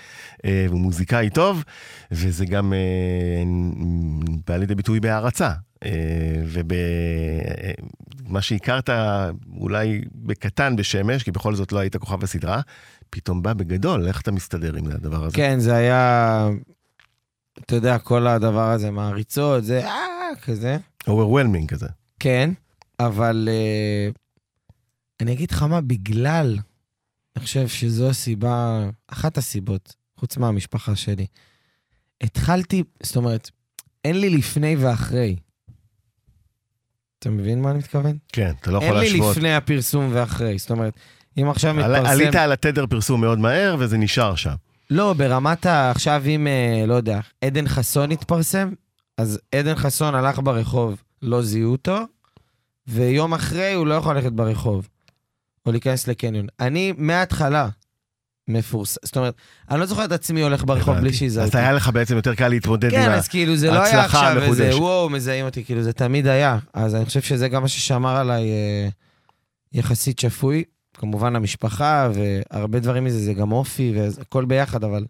והוא 0.45 0.81
מוזיקאי 0.81 1.31
טוב, 1.31 1.65
וזה 2.11 2.47
גם 2.47 2.73
בא 4.47 4.57
לידי 4.57 4.75
ביטוי 4.75 5.01
בהערצה. 5.01 5.53
ובמה 6.45 8.43
שהכרת 8.43 8.91
אולי 9.61 10.01
בקטן 10.15 10.77
בשמש, 10.77 11.23
כי 11.23 11.31
בכל 11.31 11.55
זאת 11.55 11.73
לא 11.73 11.79
היית 11.79 11.97
כוכב 11.97 12.25
הסדרה, 12.25 12.61
פתאום 13.17 13.43
בא 13.43 13.53
בגדול, 13.53 14.09
איך 14.09 14.21
אתה 14.21 14.33
מסתדר 14.33 14.77
עם 14.77 14.87
הדבר 14.87 15.25
הזה? 15.25 15.37
כן, 15.37 15.61
זה 15.61 15.75
היה, 15.75 16.49
אתה 17.61 17.75
יודע, 17.75 17.99
כל 17.99 18.27
הדבר 18.27 18.71
הזה, 18.71 18.91
מעריצות, 18.91 19.65
זה 19.65 19.87
אה, 19.87 20.37
כזה. 20.43 20.77
overwhelming 21.05 21.67
כזה. 21.69 21.87
כן, 22.21 22.51
אבל 23.01 23.49
אה, 23.53 24.09
אני 25.21 25.33
אגיד 25.33 25.51
לך 25.51 25.63
מה, 25.63 25.81
בגלל, 25.81 26.59
אני 27.37 27.45
חושב 27.45 27.69
שזו 27.69 28.11
הסיבה, 28.11 28.89
אחת 29.09 29.39
הסיבות, 29.39 29.95
חוץ 30.17 30.37
מהמשפחה 30.37 30.97
שלי. 30.97 31.27
התחלתי, 32.21 32.83
זאת 33.03 33.17
אומרת, 33.17 33.51
אין 34.05 34.21
לי 34.21 34.31
לפני 34.31 34.77
ואחרי. 34.77 35.37
אתה 37.19 37.31
מבין 37.31 37.63
מה 37.63 37.71
אני 37.71 37.79
מתכוון? 37.79 38.19
כן, 38.33 38.53
אתה 38.61 38.71
לא 38.71 38.79
יכול 38.79 38.89
אין 38.89 38.99
לי 38.99 39.11
להשוות. 39.13 39.37
לפני 39.37 39.55
הפרסום 39.55 40.11
ואחרי. 40.13 40.59
זאת 40.59 40.71
אומרת, 40.71 40.95
אם 41.39 41.49
עכשיו 41.49 41.81
על- 41.81 41.93
מתפרסם... 41.93 42.11
עלית 42.11 42.35
על 42.35 42.53
התדר 42.53 42.87
פרסום 42.87 43.21
מאוד 43.21 43.39
מהר, 43.39 43.77
וזה 43.79 43.99
נשאר 43.99 44.35
שם. 44.35 44.55
לא, 44.91 45.13
ברמת 45.13 45.67
ה... 45.67 45.91
עכשיו 45.91 46.23
אם, 46.27 46.47
אה, 46.47 46.87
לא 46.87 46.95
יודע, 46.95 47.21
עדן 47.45 47.69
חסון 47.69 48.11
התפרסם, 48.11 48.71
אז 49.19 49.39
עדן 49.55 49.75
חסון 49.75 50.15
הלך 50.15 50.41
ברחוב, 50.45 51.03
לא 51.23 51.43
זיהו 51.43 51.73
אותו, 51.73 51.99
ויום 52.89 53.35
אחרי 53.35 53.73
הוא 53.73 53.87
לא 53.87 53.95
יכול 53.95 54.17
ללכת 54.17 54.33
ברחוב, 54.33 54.89
או 55.67 55.73
להיכנס 55.73 56.09
לקניון. 56.09 56.47
אני 56.61 56.93
מההתחלה 56.99 57.69
מפורסם, 58.49 59.01
זאת 59.05 59.17
אומרת, 59.17 59.35
אני 59.71 59.81
לא 59.81 59.87
זוכר 59.87 60.05
את 60.05 60.13
עצמי 60.13 60.43
הולך 60.43 60.65
ברחוב 60.65 60.97
בלי. 60.97 61.13
שיזהו 61.13 61.43
אז 61.43 61.49
אותי. 61.49 61.59
היה 61.59 61.73
לך 61.73 61.89
בעצם 61.89 62.17
יותר 62.17 62.35
קל 62.35 62.49
להתמודד 62.49 62.91
כן, 62.91 63.03
עם 63.03 63.11
ה... 63.11 63.15
אז 63.15 63.29
כאילו 63.29 63.57
זה 63.57 63.67
לא 63.67 63.73
היה 63.73 63.83
ההצלחה 63.83 64.05
עכשיו 64.05 64.43
איזה 64.43 64.47
המחודשת. 64.47 64.81
וואו, 64.81 65.11
מזהים 65.11 65.45
אותי, 65.45 65.65
כאילו 65.65 65.83
זה 65.83 65.93
תמיד 65.93 66.27
היה. 66.27 66.59
אז 66.75 66.95
אני 66.95 67.05
חושב 67.05 67.21
שזה 67.21 67.49
גם 67.49 67.63
מה 67.63 67.69
ששמר 67.69 68.17
עליי 68.17 68.51
אה, 68.51 68.89
יחסית 69.73 70.19
שפוי. 70.19 70.65
כמובן 70.97 71.37
המשפחה 71.37 72.09
והרבה 72.15 72.81
דברים 72.81 73.05
מזה, 73.05 73.19
זה 73.19 73.35
גם 73.35 73.53
אופי 73.53 73.93
והכל 73.97 74.45
ביחד, 74.45 74.85
אבל 74.85 75.05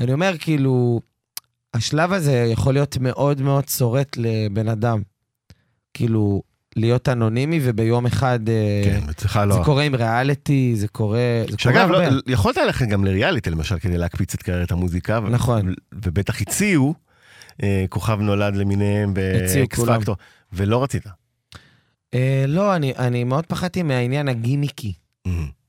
אני 0.00 0.12
אומר, 0.12 0.34
כאילו, 0.38 1.00
השלב 1.74 2.12
הזה 2.12 2.46
יכול 2.52 2.74
להיות 2.74 2.98
מאוד 3.00 3.42
מאוד 3.42 3.64
צורט 3.64 4.16
לבן 4.16 4.68
אדם. 4.68 5.02
כאילו, 5.94 6.42
להיות 6.76 7.08
אנונימי 7.08 7.60
וביום 7.62 8.06
אחד... 8.06 8.48
אה, 8.48 8.82
כן, 8.84 9.08
אצלך 9.10 9.40
לא. 9.46 9.54
זה 9.54 9.60
קורה 9.64 9.82
עם 9.82 9.94
ריאליטי, 9.94 10.72
זה 10.76 10.88
קורה, 10.88 11.18
זה 11.40 11.46
קורה 11.46 11.58
שאגב, 11.58 11.90
הרבה. 11.92 12.10
לא, 12.10 12.20
יכולת 12.26 12.56
ללכת 12.56 12.86
גם 12.86 13.04
לריאליטי 13.04 13.50
למשל 13.50 13.78
כדי 13.78 13.98
להקפיץ 13.98 14.34
את 14.34 14.42
קריירת 14.42 14.72
המוזיקה. 14.72 15.20
נכון. 15.20 15.74
ובטח 15.92 16.40
הציעו 16.40 16.94
אה, 17.62 17.84
כוכב 17.88 18.20
נולד 18.20 18.56
למיניהם 18.56 19.12
ואקס. 19.16 19.80
פקטור, 19.80 20.16
ולא 20.52 20.82
רצית. 20.82 21.06
אה, 22.14 22.44
לא, 22.48 22.76
אני, 22.76 22.92
אני 22.98 23.24
מאוד 23.24 23.46
פחדתי 23.46 23.82
מהעניין 23.82 24.28
הגימיקי. 24.28 24.92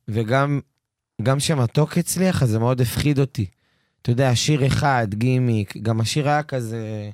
וגם 0.07 0.59
גם 1.21 1.39
שמתוק 1.39 1.97
הצליח, 1.97 2.43
אז 2.43 2.49
זה 2.49 2.59
מאוד 2.59 2.81
הפחיד 2.81 3.19
אותי. 3.19 3.45
אתה 4.01 4.11
יודע, 4.11 4.35
שיר 4.35 4.67
אחד, 4.67 5.07
גימיק, 5.13 5.77
גם 5.77 6.01
השיר 6.01 6.29
היה 6.29 6.43
כזה, 6.43 7.09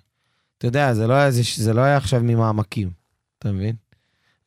אתה 0.57 0.67
יודע, 0.67 0.93
זה 0.93 1.07
לא 1.07 1.13
היה, 1.13 1.31
זה, 1.31 1.41
זה 1.55 1.73
לא 1.73 1.81
היה 1.81 1.97
עכשיו 1.97 2.21
ממעמקים, 2.23 2.89
אתה 3.39 3.51
מבין? 3.51 3.75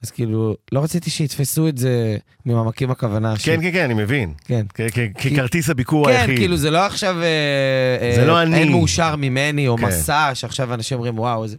אז 0.03 0.11
כאילו, 0.11 0.57
לא 0.73 0.83
רציתי 0.83 1.11
שיתפסו 1.11 1.69
את 1.69 1.79
זה 1.79 2.17
ממעמקים 2.47 2.91
הכוונה. 2.91 3.37
ש- 3.39 3.45
כן, 3.49 3.61
כן, 3.61 3.73
כן, 3.73 3.85
אני 3.85 3.95
מבין. 3.95 4.35
כן. 4.45 4.67
ככרטיס 5.15 5.71
הביקור 5.71 6.07
כן, 6.07 6.13
היחיד. 6.17 6.39
כאילו, 6.39 6.57
זה 6.57 6.71
לא 6.71 6.87
עכשיו... 6.87 7.17
אה, 7.23 8.13
זה 8.15 8.21
אה, 8.21 8.27
לא 8.27 8.43
אני. 8.43 8.57
אין 8.57 8.71
מאושר 8.71 9.17
ממני, 9.17 9.69
או 9.69 9.77
כן. 9.77 9.85
מסע, 9.85 10.31
שעכשיו 10.35 10.75
אנשים 10.75 10.97
אומרים, 10.99 11.19
וואו, 11.19 11.49
זה... 11.49 11.57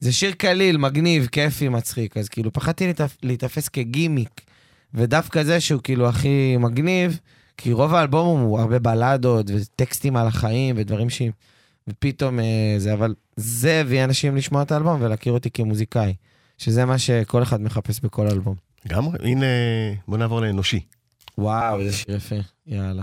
זה 0.00 0.12
שיר 0.12 0.32
קליל, 0.32 0.76
מגניב, 0.76 1.26
כיפי, 1.26 1.68
מצחיק. 1.68 2.16
אז 2.16 2.28
כאילו, 2.28 2.52
פחדתי 2.52 2.86
להתאפ... 2.86 3.16
להיתפס 3.22 3.68
כגימיק. 3.68 4.40
ודווקא 4.94 5.42
זה 5.42 5.60
שהוא 5.60 5.82
כאילו 5.82 6.08
הכי 6.08 6.56
מגניב, 6.56 7.18
כי 7.56 7.72
רוב 7.72 7.94
האלבום 7.94 8.40
הוא 8.40 8.60
הרבה 8.60 8.78
בלדות 8.78 9.46
וטקסטים 9.54 10.16
על 10.16 10.26
החיים 10.26 10.74
ודברים 10.78 11.10
ש... 11.10 11.22
ופתאום 11.88 12.40
אה, 12.40 12.74
זה, 12.78 12.92
אבל 12.92 13.14
זה 13.36 13.80
הביא 13.80 14.04
אנשים 14.04 14.36
לשמוע 14.36 14.62
את 14.62 14.72
האלבום 14.72 15.02
ולהכיר 15.02 15.32
אותי 15.32 15.50
כמוזיקאי, 15.50 16.14
שזה 16.58 16.84
מה 16.84 16.98
שכל 16.98 17.42
אחד 17.42 17.60
מחפש 17.60 18.00
בכל 18.00 18.26
אלבום. 18.26 18.54
לגמרי. 18.86 19.18
הנה, 19.22 19.46
בוא 20.08 20.18
נעבור 20.18 20.40
לאנושי. 20.40 20.80
וואו, 21.38 21.80
איזה 21.80 21.96
שיר 21.96 22.16
יפה, 22.16 22.36
יאללה. 22.66 23.02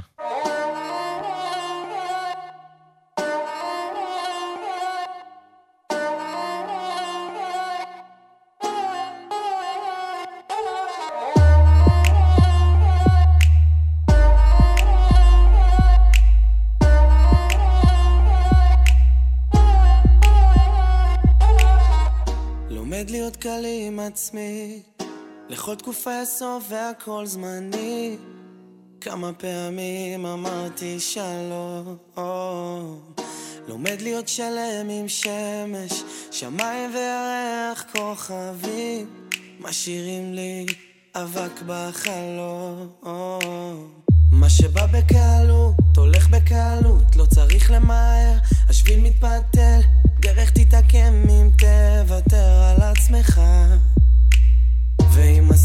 עצמי, 24.17 24.81
לכל 25.49 25.75
תקופה 25.75 26.11
יש 26.21 26.29
סוף 26.29 26.65
והכל 26.69 27.25
זמני. 27.25 28.17
כמה 29.01 29.33
פעמים 29.33 30.25
אמרתי 30.25 30.99
שלום. 30.99 31.97
לומד 33.67 34.01
להיות 34.01 34.27
שלם 34.27 34.89
עם 34.89 35.07
שמש, 35.07 36.03
שמיים 36.31 36.91
וירח 36.95 37.85
כוכבים, 37.91 39.27
משאירים 39.59 40.33
לי 40.33 40.65
אבק 41.15 41.61
בחלום. 41.67 42.87
מה 44.31 44.49
שבא 44.49 44.85
בקלות, 44.85 45.75
הולך 45.97 46.29
בקלות, 46.29 47.15
לא 47.15 47.25
צריך 47.25 47.71
למהר, 47.71 48.33
השביל 48.69 48.99
מתפתל, 48.99 49.79
דרך 50.19 50.51
תתעקם 50.51 51.23
אם 51.29 51.49
תוותר 51.57 52.63
על 52.63 52.81
עצמך. 52.81 53.41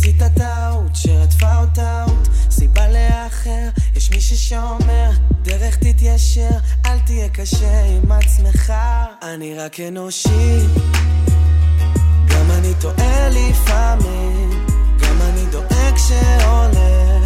עשית 0.03 0.23
טעות 0.35 0.91
שרדפה 0.95 1.55
עוד. 1.55 1.69
טעות, 1.75 2.29
סיבה 2.51 2.89
לאחר, 2.89 3.69
יש 3.97 4.11
מי 4.11 4.21
ששומר, 4.21 5.11
דרך 5.43 5.77
תתיישר, 5.77 6.51
אל 6.87 6.99
תהיה 6.99 7.29
קשה 7.29 7.85
עם 7.85 8.13
עצמך. 8.13 8.73
אני 9.23 9.55
רק 9.55 9.81
אנושי, 9.81 10.59
גם 12.27 12.51
אני 12.51 12.75
טועה 12.81 13.29
לפעמים, 13.29 14.51
גם 15.01 15.17
אני 15.23 15.47
דואג 15.51 15.97
שעולה 15.97 17.19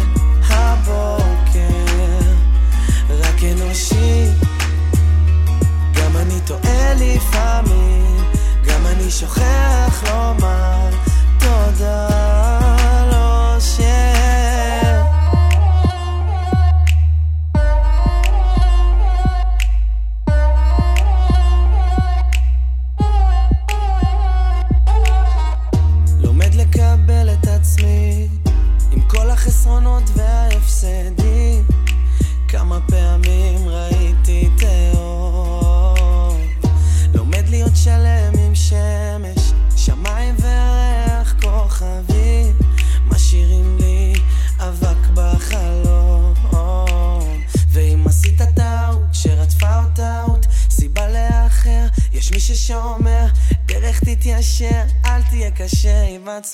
הבוקר, 0.49 1.91
רק 3.09 3.43
אנושי, 3.43 4.25
גם 5.93 6.17
אני 6.17 6.39
טועה 6.45 6.93
לפעמים, 6.93 8.23
גם 8.65 8.85
אני 8.85 9.11
שוכח 9.11 10.03
לומר 10.07 11.06
תודה 11.65 12.76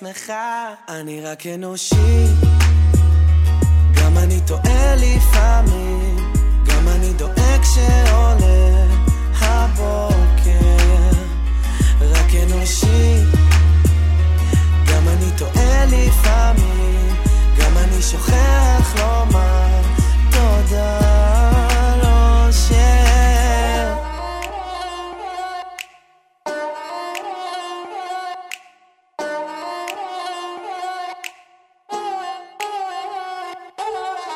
עצמך 0.05 0.33
אני 0.89 1.21
רק 1.21 1.47
אנושי 1.47 2.12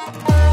אני 0.08 0.47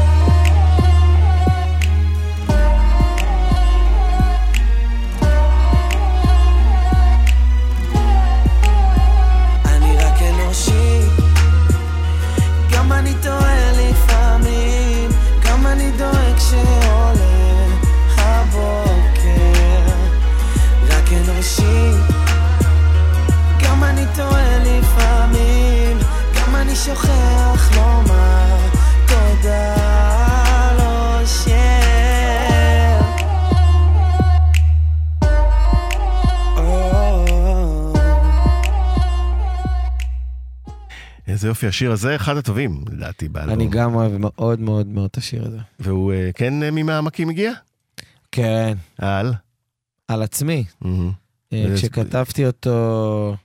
יופי, 41.55 41.67
השיר 41.67 41.91
הזה 41.91 42.15
אחד 42.15 42.37
הטובים, 42.37 42.83
לדעתי, 42.91 43.29
באלבום. 43.29 43.53
אני 43.53 43.67
גם 43.67 43.95
אוהב 43.95 44.11
מאוד 44.17 44.59
מאוד 44.59 44.87
מאוד 44.87 45.09
את 45.11 45.17
השיר 45.17 45.45
הזה. 45.45 45.57
והוא 45.79 46.13
אה, 46.13 46.29
כן 46.35 46.63
אה, 46.63 46.71
ממעמקים 46.71 47.29
הגיע? 47.29 47.51
כן, 48.31 48.77
על? 48.97 49.33
על 50.07 50.21
עצמי. 50.21 50.63
אה, 51.53 51.65
כשכתבתי 51.75 52.45
אותו, 52.45 53.35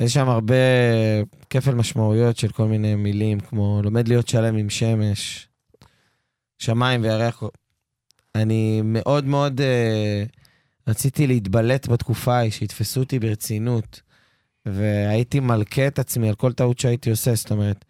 יש 0.00 0.14
שם 0.14 0.28
הרבה 0.28 0.54
כפל 1.50 1.74
משמעויות 1.74 2.36
של 2.36 2.48
כל 2.48 2.64
מיני 2.64 2.94
מילים, 2.94 3.40
כמו 3.40 3.80
לומד 3.84 4.08
להיות 4.08 4.28
שלם 4.28 4.56
עם 4.56 4.70
שמש, 4.70 5.48
שמיים 6.58 7.02
וירח. 7.02 7.42
אני 8.34 8.80
מאוד 8.84 9.24
מאוד 9.24 9.60
רציתי 10.88 11.26
להתבלט 11.26 11.88
בתקופה 11.88 12.36
ההיא, 12.36 12.50
שיתפסו 12.50 13.00
אותי 13.00 13.18
ברצינות, 13.18 14.00
והייתי 14.72 15.40
מלכה 15.40 15.86
את 15.86 15.98
עצמי 15.98 16.28
על 16.28 16.34
כל 16.34 16.52
טעות 16.52 16.78
שהייתי 16.78 17.10
עושה, 17.10 17.34
זאת 17.34 17.50
אומרת, 17.50 17.84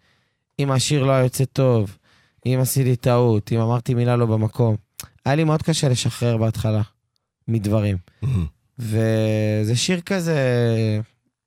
אם 0.59 0.71
השיר 0.71 1.03
לא 1.03 1.11
היה 1.11 1.23
יוצא 1.23 1.45
טוב, 1.45 1.97
אם 2.45 2.59
עשיתי 2.61 2.95
טעות, 2.95 3.51
אם 3.51 3.59
אמרתי 3.59 3.93
מילה 3.93 4.15
לא 4.15 4.25
במקום, 4.25 4.75
היה 5.25 5.35
לי 5.35 5.43
מאוד 5.43 5.61
קשה 5.63 5.89
לשחרר 5.89 6.37
בהתחלה 6.37 6.81
מדברים. 7.47 7.97
וזה 8.79 9.75
שיר 9.75 10.01
כזה, 10.01 10.37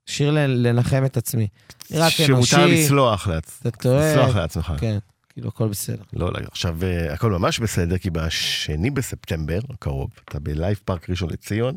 שיר 0.07 0.31
לנחם 0.47 1.05
את 1.05 1.17
עצמי. 1.17 1.47
רק 1.93 2.13
שמותר 2.13 2.35
אנושי, 2.65 2.85
לסלוח 2.85 3.29
לעצ- 3.29 3.67
לסלוח 3.85 4.37
לעצמך. 4.37 4.73
כן, 4.79 4.99
כאילו 5.33 5.49
הכל 5.49 5.69
בסדר. 5.69 6.03
לא, 6.13 6.33
לא, 6.33 6.39
עכשיו 6.51 6.77
אה, 6.83 7.13
הכל 7.13 7.31
ממש 7.31 7.59
בסדר, 7.59 7.99
כי 7.99 8.11
בשני 8.11 8.91
בספטמבר 8.91 9.59
הקרוב, 9.71 10.11
אתה 10.25 10.39
בלייב 10.41 10.81
פארק 10.85 11.11
ראשון 11.11 11.31
לציון, 11.31 11.77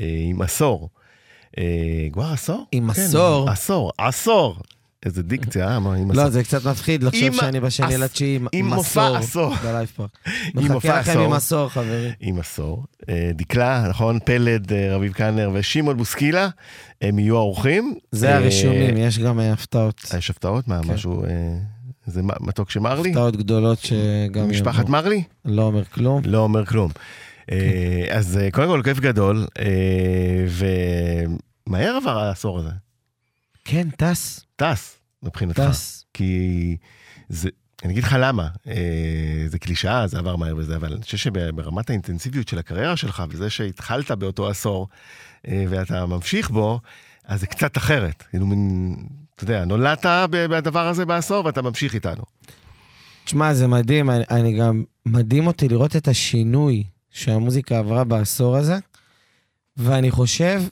אה, 0.00 0.06
עם 0.30 0.42
עשור. 0.42 0.88
אה, 1.58 1.64
כבר 2.12 2.32
עשור? 2.32 2.66
עם 2.72 2.92
כן, 2.92 3.02
עשור? 3.02 3.50
עשור, 3.50 3.92
עשור. 3.98 4.56
איזה 5.06 5.22
דיקציה, 5.22 5.68
אה? 5.68 5.78
מה, 5.78 5.94
עם 5.94 6.10
עשור? 6.10 6.24
לא, 6.24 6.30
זה 6.30 6.44
קצת 6.44 6.66
מפחיד 6.66 7.02
לחשוב 7.02 7.34
שאני 7.34 7.60
בשני 7.60 7.96
לתשיעי 7.98 8.36
עם 8.36 8.46
עם 8.52 8.66
מופע 8.74 9.18
עשור. 9.18 9.54
ב 9.54 9.61
לייב 9.61 9.88
פארק. 9.96 10.10
מחכה 10.54 11.00
לכם 11.00 11.10
עשור. 11.10 11.24
עם 11.24 11.32
עשור, 11.32 11.68
חברים. 11.68 12.12
עם 12.20 12.38
עשור. 12.38 12.84
אה, 13.08 13.30
דקלה, 13.34 13.86
נכון? 13.88 14.18
פלד, 14.24 14.72
אה, 14.72 14.96
רביב 14.96 15.12
קלנר 15.12 15.50
ושמעון 15.54 15.96
בוסקילה, 15.96 16.48
הם 17.02 17.18
יהיו 17.18 17.36
האורחים. 17.36 17.94
זה 18.12 18.28
אה, 18.28 18.36
הרישומים, 18.36 18.96
יש 18.96 19.18
גם 19.18 19.40
אה, 19.40 19.52
הפתעות. 19.52 20.04
אה, 20.12 20.18
יש 20.18 20.30
הפתעות? 20.30 20.68
מה, 20.68 20.80
כן. 20.82 20.92
משהו... 20.92 21.24
אה, 21.24 21.28
זה 22.06 22.22
מתוק 22.40 22.70
שמרלי? 22.70 23.08
הפתעות 23.10 23.36
גדולות 23.36 23.78
שגם... 23.78 24.50
משפחת. 24.50 24.88
מרלי? 24.88 25.22
לא 25.44 25.62
אומר 25.62 25.84
כלום. 25.84 26.22
לא 26.24 26.38
אומר 26.38 26.66
כלום. 26.66 26.90
אה, 27.52 28.06
אז 28.10 28.38
אה, 28.38 28.50
קודם 28.50 28.68
כל, 28.68 28.80
כיף 28.84 29.00
גדול, 29.00 29.46
אה, 29.58 30.46
ומהר 31.66 31.96
עבר 31.96 32.18
העשור 32.18 32.58
הזה. 32.58 32.70
כן, 33.64 33.88
טס, 33.96 34.46
טס, 34.56 34.96
מבחינתך. 35.22 35.60
טס. 35.60 36.04
כי 36.14 36.76
זה, 37.28 37.48
אני 37.84 37.92
אגיד 37.92 38.04
לך 38.04 38.16
למה, 38.18 38.48
אה, 38.66 39.44
זה 39.46 39.58
קלישאה, 39.58 40.06
זה 40.06 40.18
עבר 40.18 40.36
מהר 40.36 40.56
וזה, 40.56 40.76
אבל 40.76 40.92
אני 40.92 41.02
חושב 41.02 41.16
שברמת 41.16 41.90
האינטנסיביות 41.90 42.48
של 42.48 42.58
הקריירה 42.58 42.96
שלך, 42.96 43.22
וזה 43.28 43.50
שהתחלת 43.50 44.10
באותו 44.10 44.48
עשור, 44.48 44.88
אה, 45.48 45.64
ואתה 45.68 46.06
ממשיך 46.06 46.50
בו, 46.50 46.80
אז 47.24 47.40
זה 47.40 47.46
קצת 47.46 47.76
אחרת. 47.76 48.24
כאילו 48.30 48.46
מין, 48.46 48.96
אתה 49.34 49.44
יודע, 49.44 49.64
נולדת 49.64 50.06
בדבר 50.30 50.88
הזה 50.88 51.04
בעשור 51.04 51.44
ואתה 51.44 51.62
ממשיך 51.62 51.94
איתנו. 51.94 52.22
תשמע, 53.24 53.54
זה 53.54 53.66
מדהים, 53.66 54.10
אני, 54.10 54.24
אני 54.30 54.58
גם, 54.58 54.84
מדהים 55.06 55.46
אותי 55.46 55.68
לראות 55.68 55.96
את 55.96 56.08
השינוי 56.08 56.84
שהמוזיקה 57.10 57.78
עברה 57.78 58.04
בעשור 58.04 58.56
הזה, 58.56 58.78
ואני 59.76 60.10
חושב 60.10 60.62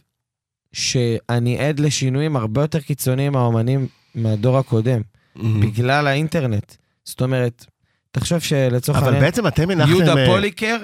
שאני 0.72 1.58
עד 1.58 1.80
לשינויים 1.80 2.36
הרבה 2.36 2.60
יותר 2.60 2.80
קיצוניים 2.80 3.32
מהאומנים 3.32 3.86
מהדור 4.14 4.58
הקודם, 4.58 5.00
בגלל 5.36 6.06
האינטרנט. 6.06 6.74
זאת 7.04 7.22
אומרת, 7.22 7.66
תחשוב 8.10 8.38
שלצורך 8.38 8.98
אבל 8.98 9.20
בעצם 9.20 9.46
אתם 9.46 9.70
הנחתם... 9.70 9.90
יהודה 9.90 10.16
אה, 10.16 10.26
פוליקר 10.26 10.76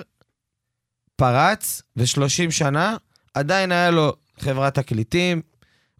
פרץ, 1.16 1.82
ו-30 1.96 2.50
שנה, 2.50 2.96
עדיין 3.34 3.72
היה 3.72 3.90
לו 3.90 4.12
חברת 4.38 4.74
תקליטים, 4.74 5.42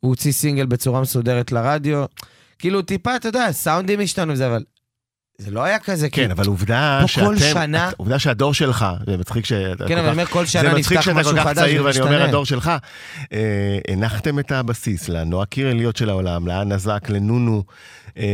הוא 0.00 0.09
הוציא 0.09 0.32
סינגל 0.32 0.66
בצורה 0.66 1.00
מסודרת 1.00 1.53
לרדיו. 1.53 2.05
כאילו, 2.59 2.82
טיפה, 2.82 3.16
אתה 3.16 3.28
יודע, 3.28 3.53
סאונדים 3.53 4.00
השתנו 4.00 4.32
וזה, 4.32 4.46
אבל 4.46 4.64
זה 5.43 5.51
לא 5.51 5.62
היה 5.62 5.78
כזה, 5.78 6.11
כן. 6.11 6.30
אבל 6.30 6.47
עובדה 6.47 7.03
שאתם... 7.07 7.26
כל 7.26 7.36
שנה- 7.38 7.90
עובדה 7.97 8.18
שהדור 8.18 8.55
שלך, 8.55 8.86
זה 9.07 9.16
מצחיק 9.16 9.45
שאתה... 9.45 9.84
כן, 9.88 9.99
אבל 9.99 10.07
אני 10.07 10.12
אומר, 10.12 10.26
כל 10.26 10.47
שנה 10.47 10.62
זה 10.70 10.76
מצחיק 10.78 10.99
נפתח 10.99 11.05
שאתה 11.05 11.14
משהו 11.20 11.32
כל 11.32 11.38
כך 11.38 11.45
חדש 11.47 11.59
צעיר 11.59 11.84
ואני 11.84 12.01
אומר. 12.01 12.22
הדור 12.22 12.47
שלך. 12.47 12.70
אה, 13.32 13.78
הנחתם 13.88 14.38
את 14.38 14.53
הבסיס 14.53 15.09
לנועה 15.09 15.47
קירליות 15.47 15.97
של 15.97 16.11
העולם, 16.11 16.47
לאנה 16.49 16.78
זק, 16.78 17.09
לנונו, 17.09 17.64
אה, 18.18 18.24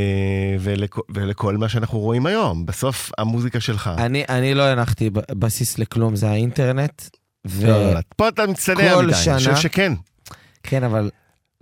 ולכ- 0.61 1.01
ולכל 1.15 1.57
מה 1.57 1.69
שאנחנו 1.69 1.99
רואים 1.99 2.27
היום. 2.27 2.67
בסוף 2.67 3.11
המוזיקה 3.19 3.61
שלך. 3.61 3.91
אני, 3.99 4.25
אני 4.29 4.55
לא 4.55 4.63
הנחתי 4.63 5.11
בסיס 5.33 5.79
לכלום, 5.79 6.17
זה 6.17 6.31
האינטרנט. 6.31 7.03
ו... 7.47 7.67
לא, 7.67 7.95
לא, 7.95 8.01
פה 8.17 8.29
אתה 8.29 8.47
מצטנע 8.47 8.75
מדי, 9.03 9.15
אני 9.31 9.39
חושב 9.39 9.57
שכן. 9.57 9.93
כן, 10.63 10.85
אבל 10.85 11.11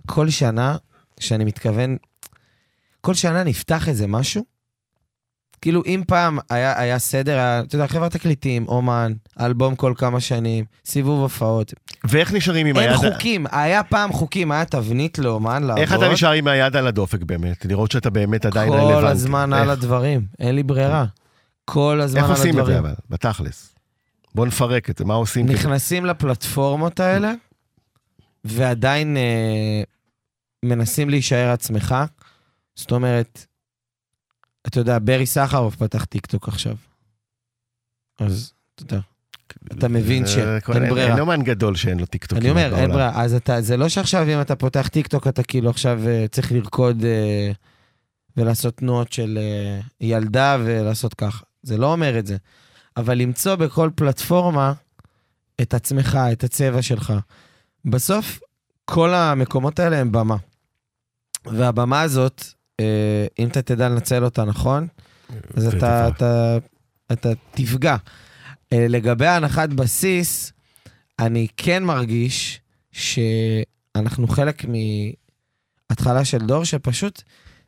כל 0.05 0.29
שנה, 0.29 0.75
שאני 1.19 1.43
מתכוון, 1.43 1.97
כל 3.01 3.13
שנה 3.13 3.43
נפתח 3.43 3.89
איזה 3.89 4.07
משהו. 4.07 4.56
כאילו, 5.61 5.83
אם 5.85 6.03
פעם 6.07 6.39
היה, 6.49 6.79
היה 6.81 6.99
סדר, 6.99 7.31
היה, 7.37 7.59
אתה 7.59 7.75
יודע, 7.75 7.87
חברת 7.87 8.11
תקליטים, 8.11 8.67
אומן, 8.67 9.13
אלבום 9.39 9.75
כל 9.75 9.93
כמה 9.97 10.19
שנים, 10.19 10.65
סיבוב 10.85 11.19
הופעות. 11.21 11.73
ואיך 12.03 12.33
נשארים 12.33 12.67
עם 12.67 12.77
אין 12.77 12.89
היד... 12.89 12.95
חוקים, 12.95 13.45
היה 13.51 13.83
פעם 13.83 14.13
חוקים, 14.13 14.51
היה 14.51 14.65
תבנית 14.65 15.19
לאומן 15.19 15.63
לעבוד. 15.63 15.81
איך 15.81 15.93
אתה 15.93 16.09
נשאר 16.13 16.31
עם 16.31 16.47
היד 16.47 16.75
על 16.75 16.87
הדופק 16.87 17.23
באמת? 17.23 17.65
לראות 17.65 17.91
שאתה 17.91 18.09
באמת 18.09 18.45
עדיין 18.45 18.73
רלוונטי. 18.73 19.01
כל 19.01 19.07
הזמן 19.07 19.53
על 19.53 19.61
איך- 19.61 19.69
הדברים, 19.69 20.21
אין 20.39 20.55
לי 20.55 20.63
ברירה. 20.63 21.05
כל 21.65 22.01
הזמן 22.01 22.19
איך 22.21 22.29
על 22.29 22.35
עושים 22.35 22.49
את 22.49 22.55
זה 22.55 22.61
הדברים. 22.61 22.77
אבל, 22.77 22.93
בתכלס? 23.09 23.73
בוא 24.35 24.45
נפרק 24.45 24.89
את 24.89 24.97
זה, 24.97 25.05
מה 25.05 25.13
עושים? 25.13 25.45
נכנסים 25.45 26.05
לפלטפורמות 26.05 26.99
האלה, 26.99 27.33
ועדיין 28.43 29.17
אה, 29.17 29.81
מנסים 30.65 31.09
להישאר 31.09 31.49
עצמך. 31.51 31.95
זאת 32.75 32.91
אומרת, 32.91 33.45
אתה 34.67 34.79
יודע, 34.79 34.97
ברי 35.01 35.25
סחרוף 35.25 35.75
פתח 35.75 36.05
טיקטוק 36.05 36.47
עכשיו. 36.47 36.75
אז, 38.19 38.53
אתה 38.75 38.83
יודע, 38.83 38.99
אתה 39.71 39.87
מבין 39.87 40.23
אה, 40.23 40.27
שאין 40.27 40.59
כל- 40.59 40.73
אין- 40.73 40.89
ברירה. 40.89 41.11
אין 41.11 41.19
אומן 41.19 41.43
גדול 41.43 41.75
שאין 41.75 41.99
לו 41.99 42.05
טיקטוק. 42.05 42.37
אני 42.39 42.49
אומר, 42.49 42.75
אין. 42.75 42.89
ברירה. 42.91 43.21
אז 43.23 43.33
אתה, 43.33 43.61
זה 43.61 43.77
לא 43.77 43.89
שעכשיו 43.89 44.23
אם 44.33 44.41
אתה 44.41 44.55
פותח 44.55 44.87
טיקטוק, 44.87 45.27
אתה 45.27 45.43
כאילו 45.43 45.69
עכשיו 45.69 45.99
אה, 46.07 46.25
צריך 46.31 46.51
לרקוד 46.51 47.03
אה, 47.05 47.51
ולעשות 48.37 48.77
תנועות 48.77 49.11
של 49.13 49.39
ילדה 50.01 50.57
ולעשות 50.65 51.13
ככה. 51.13 51.43
זה 51.63 51.77
לא 51.77 51.91
אומר 51.91 52.19
את 52.19 52.25
זה. 52.27 52.37
אבל 52.97 53.17
למצוא 53.17 53.55
בכל 53.55 53.89
פלטפורמה 53.95 54.73
את 55.61 55.73
עצמך, 55.73 56.17
את 56.31 56.43
הצבע 56.43 56.81
שלך. 56.81 57.13
בסוף, 57.85 58.39
כל 58.85 59.13
המקומות 59.13 59.79
האלה 59.79 59.97
הם 59.97 60.11
במה. 60.11 60.35
והבמה 61.45 62.01
הזאת, 62.01 62.43
אם 63.39 63.47
אתה 63.47 63.61
תדע 63.61 63.89
לנצל 63.89 64.23
אותה 64.23 64.45
נכון, 64.45 64.87
אז 65.55 65.67
אתה. 65.75 66.07
אתה, 66.07 66.57
אתה 67.11 67.29
תפגע. 67.51 67.95
אה, 68.73 68.85
לגבי 68.89 69.27
הנחת 69.27 69.69
בסיס, 69.69 70.53
אני 71.19 71.47
כן 71.57 71.83
מרגיש 71.83 72.61
שאנחנו 72.91 74.27
חלק 74.27 74.65
מהתחלה 75.89 76.25
של 76.25 76.37
דור 76.37 76.63
שפשוט, 76.63 77.21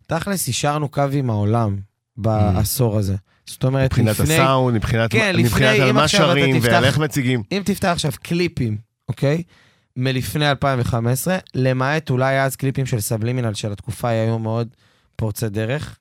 תכלס, 0.07 0.49
השארנו 0.49 0.89
קו 0.89 1.03
עם 1.13 1.29
העולם 1.29 1.77
בעשור 2.17 2.97
הזה. 2.97 3.15
זאת 3.45 3.63
אומרת, 3.63 3.85
מבחינת 3.91 4.19
לפני... 4.19 4.33
הסאונד, 4.33 4.75
מבחינת 4.75 5.11
כן, 5.11 5.29
לפני, 5.35 5.43
מבחינת 5.43 5.79
על 5.79 5.91
מה 5.91 6.07
שרים 6.07 6.59
תפתח- 6.59 6.67
ועל 6.71 6.85
איך 6.85 6.97
מציגים. 6.97 7.43
אם 7.51 7.61
תפתח 7.65 7.87
עכשיו 7.87 8.11
קליפים, 8.21 8.77
אוקיי? 9.09 9.43
מלפני 9.95 10.49
2015, 10.49 11.37
למעט 11.55 12.09
אולי 12.09 12.41
אז 12.41 12.55
קליפים 12.55 12.85
של 12.85 12.99
סבלימינל 12.99 13.53
של 13.53 13.71
התקופה 13.71 14.09
היו 14.09 14.39
מאוד 14.39 14.67
פורצי 15.19 15.49
דרך. 15.49 15.99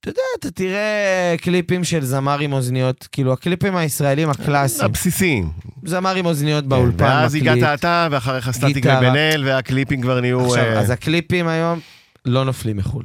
אתה 0.00 0.08
יודע, 0.10 0.22
אתה 0.38 0.50
תראה 0.50 1.34
קליפים 1.40 1.84
של 1.84 2.04
זמר 2.04 2.38
עם 2.38 2.52
אוזניות, 2.52 3.08
כאילו 3.12 3.32
הקליפים 3.32 3.76
הישראלים 3.76 4.30
הקלאסיים, 4.30 4.84
הבסיסיים. 4.84 5.50
זמר 5.84 6.14
עם 6.14 6.26
אוזניות 6.26 6.64
כן, 6.64 6.68
באולפן, 6.68 7.04
ואז 7.04 7.34
מקליט. 7.34 7.52
הגעת 7.52 7.78
אתה, 7.80 8.08
ואחריך 8.10 8.50
סטטיק. 8.50 8.84
ובן 8.84 9.16
אל, 9.16 9.44
והקליפים 9.46 10.00
כבר 10.00 10.20
נהיו... 10.20 10.46
עכשיו, 10.46 10.64
אה, 10.64 10.80
אז 10.80 10.90
הקליפים 10.90 11.48
היום 11.48 11.80
לא 12.24 12.44
נופלים 12.44 12.76
מחו"ל. 12.76 13.04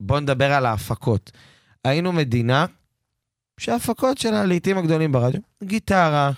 בואו 0.00 0.20
נדבר 0.20 0.52
על 0.52 0.66
ההפקות. 0.66 1.30
היינו 1.84 2.12
מדינה 2.12 2.66
שההפקות 3.60 4.18
שלה 4.18 4.44
לעיתים 4.44 4.78
הגדולים 4.78 5.12
ברדיו, 5.12 5.40
גיטרה, 5.64 6.30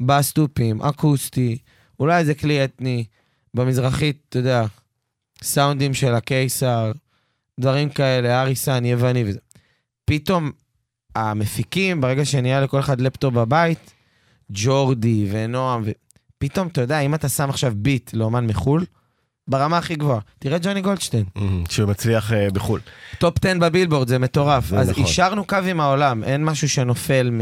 בסטופים, 0.00 0.82
אקוסטי, 0.82 1.58
אולי 2.00 2.18
איזה 2.18 2.34
כלי 2.34 2.64
אתני, 2.64 3.04
במזרחית, 3.54 4.16
אתה 4.28 4.38
יודע, 4.38 4.64
סאונדים 5.42 5.94
של 5.94 6.14
הקיסר, 6.14 6.92
דברים 7.60 7.88
כאלה, 7.88 8.42
אריסן, 8.42 8.84
יווני 8.84 9.24
וזה. 9.26 9.38
פתאום 10.04 10.50
המפיקים, 11.14 12.00
ברגע 12.00 12.24
שנהיה 12.24 12.60
לכל 12.60 12.80
אחד 12.80 13.00
לפטופ 13.00 13.34
בבית, 13.34 13.92
ג'ורדי 14.50 15.28
ונועם, 15.30 15.82
ו... 15.84 15.90
פתאום, 16.38 16.68
אתה 16.68 16.80
יודע, 16.80 17.00
אם 17.00 17.14
אתה 17.14 17.28
שם 17.28 17.50
עכשיו 17.50 17.72
ביט 17.76 18.14
לאומן 18.14 18.46
מחו"ל, 18.46 18.84
ברמה 19.48 19.78
הכי 19.78 19.94
גבוהה. 19.94 20.20
תראה 20.38 20.58
ג'וני 20.62 20.80
גולדשטיין, 20.80 21.24
אמ, 21.36 21.64
שהוא 21.70 21.88
מצליח 21.88 22.32
אה, 22.32 22.50
בחו"ל. 22.50 22.80
top 23.18 23.44
10 23.44 23.58
בבילבורד, 23.58 24.08
זה 24.08 24.18
מטורף. 24.18 24.66
זה 24.66 24.78
אז 24.78 24.90
נכון. 24.90 25.04
השארנו 25.04 25.44
קו 25.44 25.56
עם 25.56 25.80
העולם, 25.80 26.24
אין 26.24 26.44
משהו 26.44 26.68
שנופל 26.68 27.30
מ... 27.30 27.40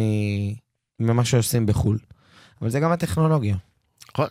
ממה 1.00 1.24
שעושים 1.24 1.66
בחו"ל. 1.66 1.98
אבל 2.62 2.70
זה 2.70 2.80
גם 2.80 2.92
הטכנולוגיה. 2.92 3.56
נכון. 4.14 4.26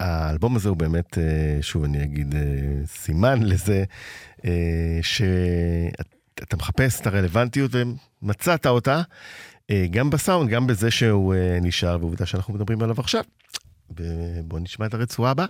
האלבום 0.00 0.56
הזה 0.56 0.68
הוא 0.68 0.76
באמת, 0.76 1.18
אה, 1.18 1.62
שוב 1.62 1.84
אני 1.84 2.04
אגיד, 2.04 2.34
אה, 2.34 2.40
סימן 2.86 3.42
לזה 3.42 3.84
אה, 4.44 4.98
שאתה 5.02 6.56
מחפש 6.56 7.00
את 7.00 7.06
הרלוונטיות 7.06 7.70
ומצאת 8.22 8.66
אותה, 8.66 9.02
גם 9.90 10.10
בסאונד, 10.10 10.50
גם 10.50 10.66
בזה 10.66 10.90
שהוא 10.90 11.34
נשאר, 11.60 11.96
ועובדה 12.00 12.26
שאנחנו 12.26 12.54
מדברים 12.54 12.82
עליו 12.82 13.00
עכשיו. 13.00 13.22
בואו 14.44 14.62
נשמע 14.62 14.86
את 14.86 14.94
הרצועה 14.94 15.30
הבאה. 15.30 15.46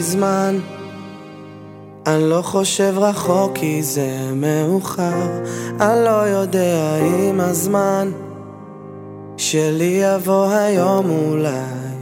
אין 0.00 0.06
לי 0.06 0.12
זמן, 0.12 0.58
אני 2.06 2.30
לא 2.30 2.42
חושב 2.42 2.94
רחוק 2.96 3.52
כי 3.54 3.82
זה 3.82 4.10
מאוחר, 4.34 5.28
אני 5.80 6.04
לא 6.04 6.10
יודע 6.10 6.96
אם 7.00 7.40
הזמן 7.40 8.12
שלי 9.36 10.00
יבוא 10.02 10.46
היום 10.50 11.10
אולי 11.10 11.50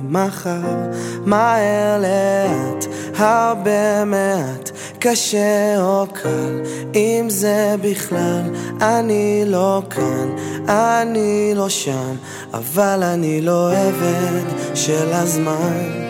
מחר, 0.09 0.77
מהר 1.25 2.01
לאט, 2.01 2.85
הרבה 3.17 4.05
מעט, 4.05 4.71
קשה 4.99 5.81
או 5.81 6.07
קל, 6.13 6.63
אם 6.95 7.27
זה 7.29 7.75
בכלל, 7.83 8.43
אני 8.81 9.43
לא 9.47 9.83
כאן, 9.91 10.29
אני 10.69 11.53
לא 11.57 11.69
שם, 11.69 12.15
אבל 12.55 13.01
אני 13.03 13.41
לא 13.41 13.73
עבד 13.73 14.75
של 14.75 15.13
הזמן. 15.13 16.08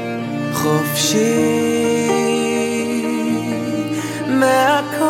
חופשי 0.68 2.08
מהכל. 4.26 5.08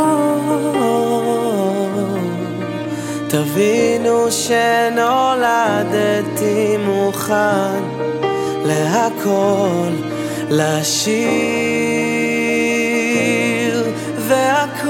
תבינו 3.28 4.30
שנולדתי 4.30 5.56
מוכן 6.86 7.82
להכל, 8.64 9.90
לשיר 10.50 10.78
והכל. 14.18 14.88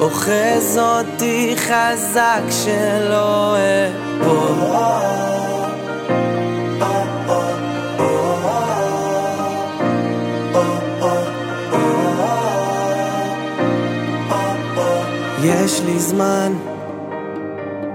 אוחז 0.00 0.78
אותי 0.78 1.54
חזק 1.56 2.42
שלא 2.50 3.56
אפול 4.20 5.37
יש 15.48 15.80
לי 15.86 15.98
זמן, 15.98 16.52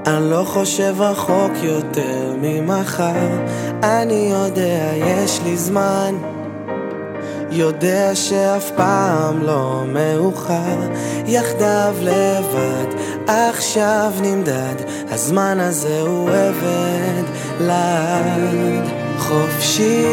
אני 0.07 0.29
לא 0.29 0.43
חושב 0.47 0.95
רחוק 0.99 1.51
יותר 1.63 2.35
ממחר, 2.41 3.29
אני 3.83 4.29
יודע 4.31 4.91
יש 4.95 5.39
לי 5.43 5.57
זמן, 5.57 6.15
יודע 7.51 8.15
שאף 8.15 8.71
פעם 8.75 9.43
לא 9.43 9.83
מאוחר, 9.87 10.79
יחדיו 11.25 11.93
לבד, 12.01 12.99
עכשיו 13.27 14.11
נמדד, 14.21 14.75
הזמן 15.11 15.59
הזה 15.59 16.01
הוא 16.01 16.29
עבד 16.29 17.23
לעד, 17.59 18.87
חופשי. 19.17 20.05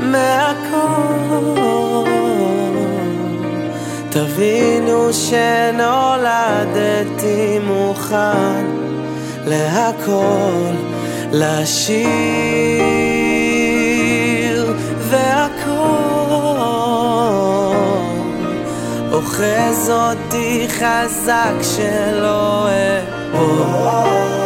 מהכל. 0.00 1.59
תבינו 4.10 5.12
שנולדתי 5.12 6.58
מוכן 7.66 8.66
להכל, 9.46 10.74
לשיר 11.32 12.00
והכל. 14.98 16.10
אוחז 19.12 19.90
אותי 19.90 20.66
חזק 20.68 21.54
שלא 21.62 22.68
אפול 23.34 24.39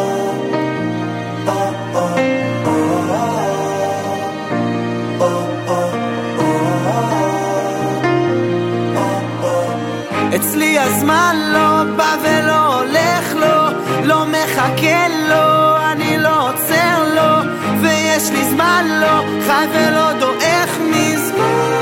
הזמן 10.84 11.36
לא 11.52 11.84
בא 11.96 12.16
ולא 12.22 12.74
הולך 12.74 13.34
לו, 13.34 13.70
לא 14.04 14.26
מחכה 14.26 15.08
לו, 15.28 15.76
אני 15.92 16.18
לא 16.18 16.48
עוצר 16.48 17.14
לו, 17.14 17.50
ויש 17.82 18.30
לי 18.30 18.44
זמן 18.50 18.84
לא, 19.00 19.22
חי 19.46 19.66
ולא 19.72 20.12
דועך 20.12 20.78
מזמן. 20.80 21.74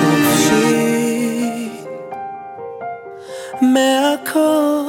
חופשי 0.00 1.68
מהכל, 3.62 4.82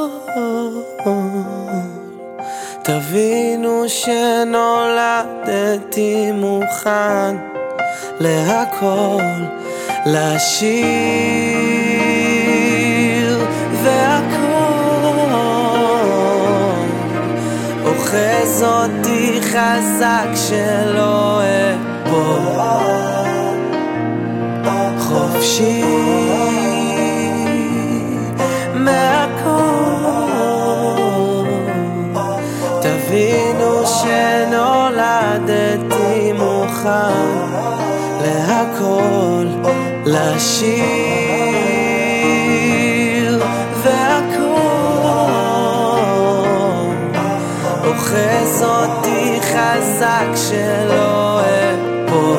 תבינו 2.84 3.84
שנולדתי 3.88 5.32
מוכן 6.32 7.36
להכל. 8.20 9.63
לשיר 10.06 10.64
והכל 13.84 14.84
אוחז 17.86 18.64
אותי 18.64 19.40
חזק 19.42 20.28
שלא 20.36 21.42
אפול 21.42 22.44
חופשי 25.00 25.84
מהכל. 28.74 29.84
תבינו 32.82 33.86
שנולדתי 33.88 35.54
להכל 38.22 39.63
לשיר 40.06 40.64
והכל 43.84 44.54
אוחז 47.88 48.64
אותי 48.64 49.40
חזק 49.42 50.28
שלא 50.36 51.42
אפול 51.42 52.38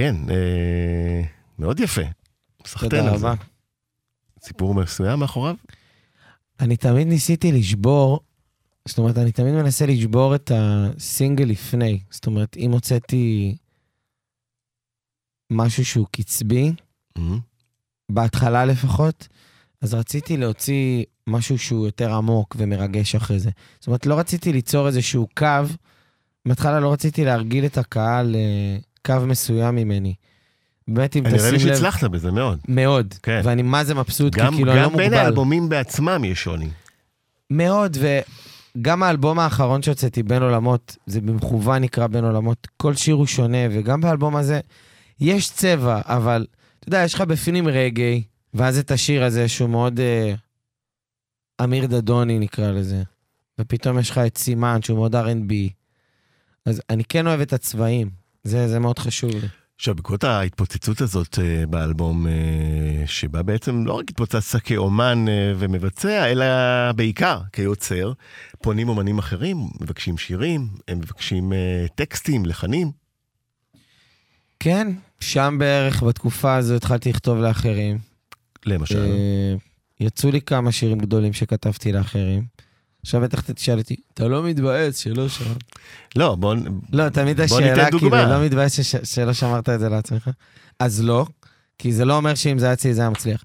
כן, 0.00 0.16
אה, 0.30 1.22
מאוד 1.58 1.80
יפה. 1.80 2.00
סחטיין 2.66 3.06
על 3.06 3.18
זה. 3.18 3.26
סיפור 4.42 4.74
מסוים 4.74 5.18
מאחוריו? 5.18 5.54
אני 6.60 6.76
תמיד 6.76 7.06
ניסיתי 7.06 7.52
לשבור, 7.52 8.20
זאת 8.88 8.98
אומרת, 8.98 9.18
אני 9.18 9.32
תמיד 9.32 9.54
מנסה 9.54 9.86
לשבור 9.86 10.34
את 10.34 10.50
הסינגל 10.54 11.44
לפני. 11.44 12.00
זאת 12.10 12.26
אומרת, 12.26 12.56
אם 12.56 12.70
הוצאתי 12.72 13.56
משהו 15.50 15.84
שהוא 15.84 16.06
קצבי, 16.12 16.72
Mhm. 17.18 17.20
בהתחלה 18.08 18.64
לפחות, 18.64 19.28
אז 19.80 19.94
רציתי 19.94 20.36
להוציא 20.36 21.04
משהו 21.26 21.58
שהוא 21.58 21.86
יותר 21.86 22.14
עמוק 22.14 22.56
ומרגש 22.58 23.14
אחרי 23.14 23.38
זה. 23.38 23.50
זאת 23.80 23.86
אומרת, 23.86 24.06
לא 24.06 24.18
רציתי 24.18 24.52
ליצור 24.52 24.86
איזשהו 24.86 25.28
קו, 25.36 25.46
בהתחלה 26.48 26.80
לא 26.80 26.92
רציתי 26.92 27.24
להרגיל 27.24 27.66
את 27.66 27.78
הקהל 27.78 28.36
לקו 29.04 29.26
מסוים 29.26 29.74
ממני. 29.74 30.14
באמת, 30.88 31.16
אם 31.16 31.22
נראה 31.26 31.50
לי 31.50 31.56
תשים 31.56 31.68
לב... 31.68 31.74
שהצלחת 31.74 32.04
בזה 32.04 32.30
מאוד. 32.30 32.58
מאוד. 32.68 33.14
כן. 33.22 33.40
ואני 33.44 33.62
מה 33.62 33.84
זה 33.84 33.94
מבסוט, 33.94 34.34
כי 34.34 34.40
גם 34.40 34.54
כאילו 34.54 34.72
אני 34.72 34.80
לא 34.80 34.84
גם 34.84 34.96
בין 34.96 35.04
מוגבל. 35.10 35.24
האלבומים 35.24 35.68
בעצמם 35.68 36.24
יש 36.24 36.42
שוני. 36.42 36.68
מאוד, 37.50 37.96
וגם 38.76 39.02
האלבום 39.02 39.38
האחרון 39.38 39.82
שהוצאתי, 39.82 40.22
בין 40.22 40.42
עולמות, 40.42 40.96
זה 41.06 41.20
במכוון 41.20 41.82
נקרא 41.82 42.06
בין 42.06 42.24
עולמות, 42.24 42.68
כל 42.76 42.94
שיר 42.94 43.14
הוא 43.14 43.26
שונה, 43.26 43.58
וגם 43.70 44.00
באלבום 44.00 44.36
הזה 44.36 44.60
יש 45.20 45.50
צבע, 45.50 46.00
אבל 46.04 46.46
אתה 46.78 46.88
יודע, 46.88 47.02
יש 47.04 47.14
לך 47.14 47.20
בפנים 47.20 47.68
רגעי, 47.68 48.22
ואז 48.54 48.78
את 48.78 48.90
השיר 48.90 49.24
הזה 49.24 49.48
שהוא 49.48 49.70
מאוד 49.70 50.00
אה, 50.00 50.34
אמיר 51.64 51.86
דדוני 51.86 52.38
נקרא 52.38 52.70
לזה, 52.70 53.02
ופתאום 53.60 53.98
יש 53.98 54.10
לך 54.10 54.18
את 54.18 54.38
סימן 54.38 54.82
שהוא 54.82 54.98
מאוד 54.98 55.16
R&B. 55.16 55.52
אז 56.66 56.82
אני 56.90 57.04
כן 57.04 57.26
אוהב 57.26 57.40
את 57.40 57.52
הצבעים, 57.52 58.19
זה, 58.44 58.68
זה 58.68 58.78
מאוד 58.78 58.98
חשוב 58.98 59.30
לי. 59.30 59.48
עכשיו, 59.80 59.94
בעקבות 59.94 60.24
ההתפוצצות 60.24 61.00
הזאת 61.00 61.38
אה, 61.42 61.66
באלבום, 61.66 62.26
אה, 62.26 62.32
שבה 63.06 63.42
בעצם 63.42 63.86
לא 63.86 63.92
רק 63.92 64.10
התפוצצת 64.10 64.62
כאומן 64.62 65.28
אה, 65.28 65.52
ומבצע, 65.58 66.30
אלא 66.30 66.46
בעיקר 66.96 67.40
כיוצר, 67.52 68.12
פונים 68.62 68.88
אומנים 68.88 69.18
אחרים, 69.18 69.56
מבקשים 69.80 70.18
שירים, 70.18 70.68
הם 70.88 70.98
מבקשים 70.98 71.52
טקסטים, 71.94 72.46
לחנים. 72.46 72.90
כן, 74.58 74.92
שם 75.20 75.56
בערך 75.58 76.02
בתקופה 76.02 76.56
הזו 76.56 76.74
התחלתי 76.74 77.10
לכתוב 77.10 77.38
לאחרים. 77.38 77.98
למשל. 78.66 79.06
יצאו 80.00 80.30
לי 80.30 80.40
כמה 80.40 80.72
שירים 80.72 80.98
גדולים 80.98 81.32
שכתבתי 81.32 81.92
לאחרים. 81.92 82.44
עכשיו 83.02 83.20
בטח 83.20 83.40
אתה 83.40 83.54
תשאל 83.54 83.78
אותי, 83.78 83.96
אתה 84.14 84.28
לא 84.28 84.42
מתבאס 84.42 84.96
שלא 84.96 85.28
שם. 85.28 85.44
לא, 86.16 86.34
בוא... 86.34 86.54
לא, 86.92 87.08
תמיד 87.08 87.40
השאלה, 87.40 87.84
ניתן 87.84 87.98
כאילו. 87.98 88.16
לא 88.16 88.44
מתבאס 88.44 88.80
שש- 88.80 89.14
שלא 89.14 89.32
שמרת 89.32 89.68
את 89.68 89.80
זה 89.80 89.88
לעצמך? 89.88 90.30
אז 90.78 91.04
לא, 91.04 91.26
כי 91.78 91.92
זה 91.92 92.04
לא 92.04 92.16
אומר 92.16 92.34
שאם 92.34 92.58
זה 92.58 92.66
היה 92.66 92.72
אצלי 92.72 92.94
זה 92.94 93.00
היה 93.00 93.10
מצליח. 93.10 93.44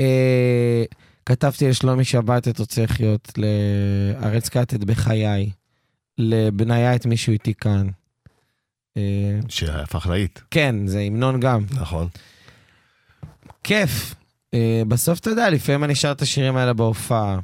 אה, 0.00 0.84
כתבתי 1.26 1.68
לשלומי 1.68 2.04
שבת 2.04 2.48
את 2.48 2.58
רוצה 2.58 2.82
לחיות, 2.82 3.32
לארץ 3.36 4.48
קטת 4.48 4.80
בחיי, 4.84 5.50
לבניה 6.18 6.94
את 6.94 7.06
מישהו 7.06 7.32
איתי 7.32 7.54
כאן. 7.54 7.86
אה, 8.96 9.02
שהפך 9.48 10.06
להיט, 10.06 10.38
כן, 10.50 10.86
זה 10.86 11.00
המנון 11.00 11.40
גם. 11.40 11.64
נכון. 11.70 12.08
כיף. 13.64 14.14
אה, 14.54 14.82
בסוף 14.88 15.18
אתה 15.18 15.30
יודע, 15.30 15.50
לפעמים 15.50 15.84
אני 15.84 15.94
שר 15.94 16.12
את 16.12 16.22
השירים 16.22 16.56
האלה 16.56 16.72
בהופעה. 16.72 17.38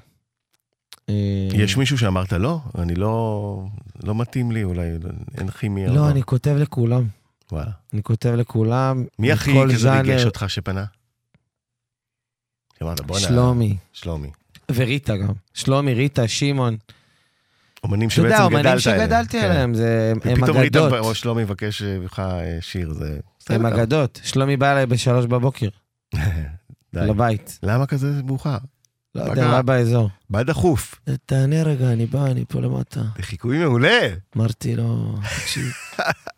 אה, 1.09 1.15
יש 1.53 1.77
מישהו 1.77 1.99
שאמרת, 1.99 2.33
לא, 2.33 2.61
אני 2.79 2.95
לא, 2.95 3.65
לא 4.03 4.15
מתאים 4.15 4.53
לי, 4.53 4.65
אולי 4.65 4.89
אין 5.39 5.51
כימיה. 5.51 5.91
או 5.91 5.95
לא, 5.95 6.11
אני 6.11 6.23
כותב 6.23 6.57
לכולם. 6.59 7.07
וואלה. 7.53 7.71
אני 7.93 8.03
כותב 8.03 8.29
לכולם, 8.31 9.05
מי 9.19 9.33
הכי 9.33 9.53
כזה. 9.73 10.01
ריגש 10.01 10.25
אותך 10.25 10.45
שפנה? 10.49 10.85
שלומי, 13.19 13.77
שלומי. 13.93 14.31
וריטה 14.75 15.17
גם. 15.17 15.33
שלומי, 15.55 15.95
ריטה, 15.95 16.29
שמעון. 16.29 16.77
אומנים 17.85 18.09
אתה 18.09 18.21
יודע, 18.21 18.31
שבעצם 18.31 18.43
אומנים 18.45 18.61
גדלת 18.67 18.87
עליהם. 18.87 19.01
שגדלתי 19.01 19.41
כן. 19.41 19.45
עליהם, 19.45 19.75
זה- 19.75 20.13
הם 20.25 20.33
ופתאום 20.39 20.57
ראית 20.59 20.77
אגדות. 20.77 20.93
או 20.93 21.15
שלומי 21.15 21.43
מבקש 21.43 21.83
ממך 21.83 22.19
אה, 22.19 22.59
שיר, 22.61 22.93
זה... 22.93 23.19
הם. 23.49 23.67
אגדות. 23.67 24.21
שלומי 24.25 24.57
בא 24.57 24.73
אליי 24.73 24.87
בשלוש 24.87 25.27
בבוקר. 25.27 25.69
לבית. 26.93 27.59
למה 27.63 27.87
כזה 27.87 28.23
מאוחר? 28.25 28.57
לא 29.15 29.25
מה 29.25 29.31
יודע, 29.31 29.51
היה 29.51 29.63
באזור. 29.63 30.09
מה 30.31 30.43
דחוף? 30.43 31.01
תענה 31.27 31.63
רגע, 31.63 31.93
אני 31.93 32.07
בא, 32.07 32.27
אני 32.27 32.45
פה 32.49 32.61
למטה. 32.61 33.01
זה 33.17 33.23
חיקוי 33.23 33.59
מעולה. 33.59 34.09
אמרתי 34.37 34.77
לו, 34.77 35.15
תקשיב, 35.41 35.73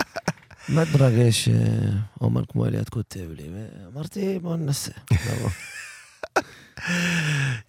מה 0.68 0.82
מרגש 0.94 1.48
שאומן 1.48 2.42
כמו 2.48 2.66
אליעד 2.66 2.88
כותב 2.88 3.30
לי? 3.36 3.48
ואמרתי, 3.52 4.38
בוא 4.38 4.56
ננסה. 4.56 4.92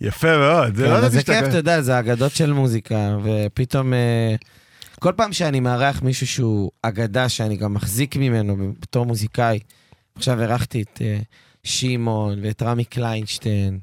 יפה 0.02 0.38
מאוד. 0.38 0.76
זה 0.76 0.84
כן, 0.84 0.90
לא 0.90 1.10
זה. 1.10 1.24
כיף, 1.24 1.44
אתה 1.50 1.58
יודע, 1.58 1.82
זה 1.82 2.00
אגדות 2.00 2.32
של 2.32 2.54
מוזיקה, 2.54 3.18
ופתאום... 3.24 3.94
אה, 3.94 4.36
כל 5.00 5.14
פעם 5.16 5.34
שאני 5.34 5.60
מארח 5.60 6.02
מישהו 6.02 6.28
שהוא 6.28 6.72
אגדה, 6.82 7.30
שאני 7.30 7.58
גם 7.58 7.74
מחזיק 7.74 8.16
ממנו 8.16 8.74
בתור 8.80 9.06
מוזיקאי, 9.06 9.60
עכשיו 10.16 10.42
אירחתי 10.42 10.82
את 10.82 11.02
אה, 11.02 11.20
שמעון 11.64 12.40
ואת 12.42 12.62
רמי 12.62 12.86
קליינשטיין. 12.86 13.80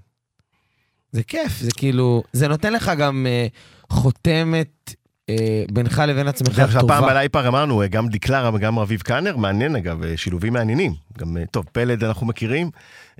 זה 1.12 1.22
כיף, 1.22 1.60
זה 1.60 1.70
כאילו, 1.76 2.22
זה 2.32 2.48
נותן 2.48 2.72
לך 2.72 2.92
גם 2.98 3.26
אה, 3.28 3.46
חותמת 3.90 4.94
אה, 5.30 5.64
בינך 5.72 6.02
לבין 6.08 6.28
עצמך 6.28 6.62
טובה. 6.80 7.00
בלייפר 7.00 7.48
אמרנו, 7.48 7.82
אה, 7.82 7.88
גם 7.88 8.08
דקלרה 8.08 8.50
וגם 8.54 8.78
רביב 8.78 9.00
קאנר, 9.00 9.36
מעניין 9.36 9.76
אגב, 9.76 10.04
אה, 10.04 10.16
שילובים 10.16 10.52
מעניינים. 10.52 10.94
גם, 11.18 11.36
אה, 11.36 11.46
טוב, 11.50 11.64
פלד 11.72 12.04
אנחנו 12.04 12.26
מכירים, 12.26 12.70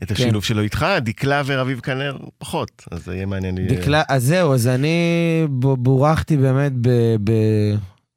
את 0.03 0.09
כן. 0.09 0.14
השילוב 0.14 0.45
שלו 0.45 0.62
איתך, 0.62 0.86
דקלה 1.01 1.43
ורביב 1.47 1.80
קאנר 1.80 2.16
פחות, 2.38 2.84
אז 2.91 3.05
זה 3.05 3.14
יהיה 3.14 3.26
מעניין. 3.26 3.66
דקלה, 3.66 4.03
אז 4.09 4.24
זהו, 4.24 4.55
אז 4.55 4.68
אני 4.68 4.99
בורחתי 5.78 6.36
באמת 6.36 6.72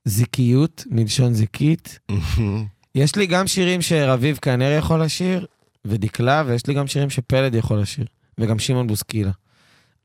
בזיקיות, 0.06 0.84
מלשון 0.92 1.34
זיקית. 1.34 2.00
יש 2.96 3.16
לי 3.16 3.26
גם 3.26 3.48
שירים 3.48 3.82
שרביב 3.82 4.40
כנר 4.42 4.76
יכול 4.78 5.02
לשיר, 5.02 5.46
ודקלה, 5.86 6.44
ויש 6.48 6.68
לי 6.68 6.74
גם 6.74 6.88
שירים 6.88 7.10
שפלד 7.10 7.56
יכול 7.56 7.80
לשיר, 7.80 8.06
וגם 8.40 8.60
שמעון 8.60 8.88
בוסקילה. 8.88 9.32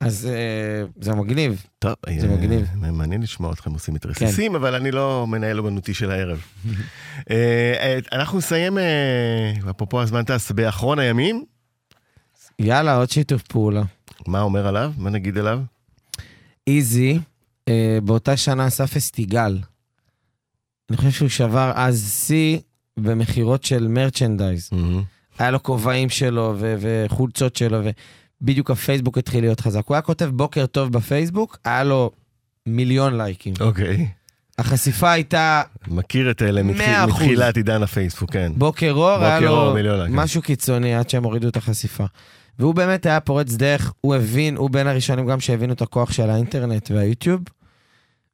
אז 0.01 0.27
אה, 0.31 0.85
זה 1.01 1.15
מגניב. 1.15 1.67
טוב, 1.79 1.95
זה 2.21 2.27
אה, 2.27 2.37
מגניב. 2.37 2.67
מעניין 2.75 3.23
לשמוע 3.23 3.53
אתכם 3.53 3.73
עושים 3.73 3.97
את 3.97 4.07
רסיסים, 4.07 4.55
אבל 4.55 4.75
אני 4.75 4.91
לא 4.91 5.27
מנהל 5.27 5.59
אומנותי 5.59 5.95
של 5.95 6.11
הערב. 6.11 6.43
אה, 7.31 7.99
אנחנו 8.13 8.39
נסיים, 8.39 8.79
אפרופו 9.71 10.03
הזמן 10.03 10.23
טס, 10.23 10.53
באחרון 10.53 10.99
הימים. 10.99 11.45
יאללה, 12.59 12.97
עוד 12.97 13.11
שיתוף 13.11 13.43
פעולה. 13.43 13.83
מה 14.27 14.41
אומר 14.41 14.67
עליו? 14.67 14.93
מה 14.97 15.11
נגיד 15.11 15.39
עליו? 15.39 15.61
איזי, 16.67 17.19
באותה 18.05 18.37
שנה 18.37 18.67
עשה 18.67 18.87
פסטיגל. 18.87 19.59
אני 20.91 20.97
חושב 20.97 21.11
שהוא 21.11 21.29
שבר 21.29 21.73
אז 21.75 22.25
שיא 22.27 22.59
במכירות 22.97 23.65
של 23.65 23.89
מרצ'נדייז. 23.89 24.71
היה 25.39 25.51
לו 25.51 25.63
כובעים 25.63 26.09
שלו 26.09 26.55
וחולצות 26.59 27.57
שלו, 27.57 27.79
ובדיוק 28.41 28.71
הפייסבוק 28.71 29.19
התחיל 29.19 29.41
להיות 29.41 29.61
חזק. 29.61 29.87
הוא 29.87 29.95
היה 29.95 30.03
כותב 30.03 30.31
בוקר 30.35 30.67
טוב 30.67 30.93
בפייסבוק, 30.93 31.59
היה 31.65 31.85
לו 31.85 32.11
מיליון 32.67 33.17
לייקים. 33.17 33.55
אוקיי. 33.61 34.09
החשיפה 34.59 35.13
הייתה 35.13 35.63
מכיר 35.89 36.31
את 36.31 36.43
אלה. 36.43 36.63
מתחילת 36.63 37.57
עידן 37.57 37.83
הפייסבוק, 37.83 38.33
כן. 38.33 38.53
בוקר 38.57 38.93
אור, 38.93 39.25
היה 39.25 39.41
לו. 39.41 39.75
משהו 40.09 40.43
קיצוני 40.43 40.95
עד 40.95 41.11
שהם 41.11 41.25
הורידו 41.25 41.49
את 41.49 41.57
החשיפה. 41.57 42.05
והוא 42.59 42.75
באמת 42.75 43.07
היה 43.07 43.21
פורץ 43.21 43.55
דרך, 43.55 43.93
הוא 44.01 44.15
הבין, 44.15 44.57
הוא 44.57 44.71
בין 44.71 44.87
הראשונים 44.87 45.27
גם 45.27 45.41
שהבינו 45.41 45.73
את 45.73 45.83
הכוח 45.83 46.13
של 46.13 46.31
האינטרנט 46.31 46.91
והיוטיוב. 46.91 47.41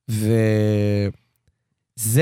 וזה 0.08 1.08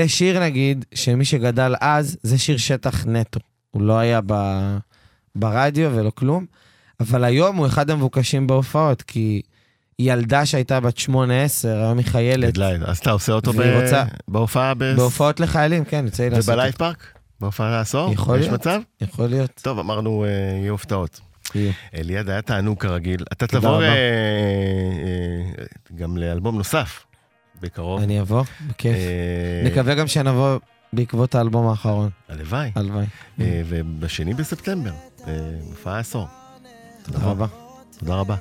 שיר 0.07 0.43
נגיד, 0.43 0.85
שמי 0.93 1.25
שגדל 1.25 1.75
אז, 1.81 2.17
זה 2.23 2.37
שיר 2.37 2.57
שטח 2.57 3.05
נטו. 3.05 3.39
הוא 3.71 3.81
לא 3.81 3.97
היה 3.97 4.19
ב... 4.25 4.33
ברדיו 5.35 5.91
ולא 5.95 6.11
כלום, 6.15 6.45
אבל 6.99 7.23
היום 7.23 7.55
הוא 7.55 7.67
אחד 7.67 7.89
המבוקשים 7.89 8.47
בהופעות, 8.47 9.01
כי 9.01 9.41
ילדה 9.99 10.45
שהייתה 10.45 10.79
בת 10.79 10.97
8-10, 10.97 11.09
היום 11.65 11.97
היא 11.97 12.05
חיילת, 12.05 12.53
גדלה, 12.53 12.69
אז 12.85 12.97
אתה 12.97 13.11
עושה 13.11 13.31
אותו 13.33 13.53
ב- 13.53 13.81
רוצה- 13.81 14.03
בהופעה 14.27 14.73
ב... 14.73 14.83
בהופעות 14.83 15.39
לחיילים, 15.39 15.85
כן, 15.85 16.05
יוצא 16.05 16.23
לי 16.23 16.29
לעשות 16.29 16.49
ובלייב 16.53 16.73
פארק? 16.73 17.13
בהופעה 17.39 17.71
לעשור? 17.71 18.13
יכול 18.13 18.39
יש 18.39 18.45
להיות. 18.45 18.59
מצב? 18.59 18.79
זה. 18.99 19.05
יכול 19.05 19.27
להיות. 19.27 19.51
טוב, 19.61 19.79
אמרנו, 19.79 20.25
אה, 20.25 20.29
יהיו 20.61 20.75
הפתעות. 20.75 21.19
יהיו. 21.55 21.71
אליעד, 21.95 22.29
היה 22.29 22.41
תענוג 22.41 22.79
כרגיל. 22.79 23.23
אתה 23.31 23.47
תבוא. 23.47 23.81
אה, 23.81 23.87
אה, 23.87 25.65
גם 25.95 26.17
לאלבום 26.17 26.57
נוסף 26.57 27.05
בקרוב. 27.61 28.01
אני 28.01 28.21
אבוא, 28.21 28.43
בכיף. 28.69 28.95
אה, 28.95 29.69
נקווה 29.71 29.95
גם 29.95 30.07
שנבוא 30.07 30.57
בעקבות 30.93 31.35
האלבום 31.35 31.67
האחרון, 31.67 32.09
הלוואי. 32.29 32.71
הלוואי. 32.75 33.05
אה, 33.41 33.61
ובשני 33.65 34.33
בספטמבר, 34.33 34.91
אה, 35.27 35.33
מופע 35.69 35.91
העשור. 35.91 36.27
תודה 37.03 37.19
רבה. 37.21 37.45
תודה 37.99 38.15
רבה. 38.15 38.35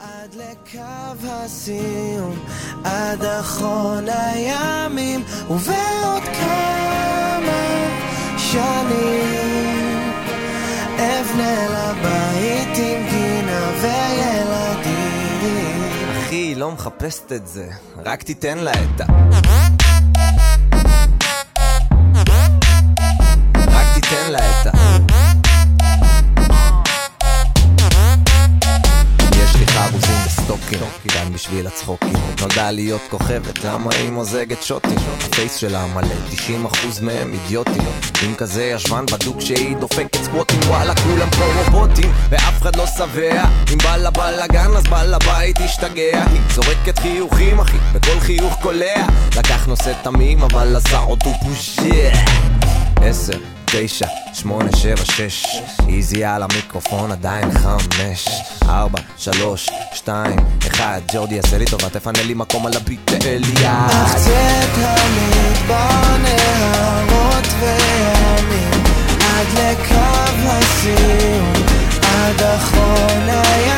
עד 0.00 0.34
לקו 0.34 1.26
הסיום, 1.28 2.44
עד 2.84 3.24
אחרון 3.24 4.04
הימים, 4.08 5.24
ובעוד 5.50 6.22
כמה 6.22 7.88
שנים 8.38 10.12
אבנה 10.96 11.66
לבית 11.68 12.78
עם 12.78 13.08
גינה 13.10 13.70
וילדים. 13.80 15.82
אחי, 16.18 16.34
היא 16.34 16.56
לא 16.56 16.72
מחפשת 16.72 17.32
את 17.32 17.46
זה, 17.46 17.68
רק 18.04 18.22
תיתן 18.22 18.58
לה 18.58 18.72
את 18.72 19.00
ה... 19.00 19.04
רק 23.56 23.86
תיתן 23.94 24.30
לה 24.30 24.38
את 24.38 24.66
ה... 24.66 24.81
בסטוקים, 30.70 30.88
גם 31.16 31.32
בשביל 31.32 31.66
הצחוקים. 31.66 32.12
נולדה 32.40 32.70
להיות 32.70 33.00
כוכבת, 33.10 33.64
למה 33.64 33.94
היא 33.94 34.10
מוזגת 34.10 34.62
שוטים? 34.62 34.98
הפייס 35.18 35.56
שלה 35.56 35.86
מלא, 35.86 36.14
90% 36.30 37.02
מהם 37.02 37.32
אידיוטים. 37.32 37.82
עם 38.22 38.34
כזה 38.34 38.64
ישבן 38.64 39.06
בדוק 39.06 39.40
שהיא 39.40 39.76
דופקת 39.76 40.16
סקווטים 40.24 40.60
וואלה 40.66 40.94
כולם 40.96 41.30
פה 41.30 41.44
רובוטים 41.44 42.12
ואף 42.30 42.62
אחד 42.62 42.76
לא 42.76 42.86
שבע. 42.86 43.44
אם 43.72 43.78
בא 43.78 43.96
לה 43.96 44.10
בלאגן 44.10 44.76
אז 44.76 44.84
בעל 44.84 45.14
הבית 45.14 45.60
השתגע. 45.60 46.24
היא 46.32 46.40
זורקת 46.54 46.98
חיוכים 46.98 47.60
אחי, 47.60 47.76
בכל 47.92 48.20
חיוך 48.20 48.54
קולע. 48.62 49.06
לקח 49.38 49.66
נושא 49.66 49.92
תמים 50.02 50.42
אבל 50.42 50.76
עשה 50.76 50.98
אותו 50.98 51.30
פושע. 51.42 52.12
עשר, 53.02 53.38
תשע, 53.74 54.06
שמונה, 54.34 54.76
שבע, 54.76 55.04
שש. 55.04 55.46
איזי 55.88 56.24
על 56.24 56.42
המיקרופון 56.42 57.12
עדיין 57.12 57.58
חמש. 57.58 58.28
ארבע, 58.68 58.98
שלוש, 59.16 59.68
שתיים, 59.94 60.36
אחד. 60.66 61.00
ג'ורדי 61.12 61.38
עשה 61.38 61.58
לי 61.58 61.64
טובה 61.64 61.90
תפנה 61.90 62.22
לי 62.22 62.34
מקום 62.34 62.66
על 62.66 62.76
הביט 62.76 63.10
לאליעד 63.10 64.16
צאת 64.16 64.78
המדבר 64.78 66.16
נהרות 66.22 67.46
וימים 67.60 68.82
עד 69.20 69.46
לקו 69.58 69.94
הסיום 70.46 71.52
עד 72.02 72.42
אחרון 72.42 73.28
הימים 73.28 73.71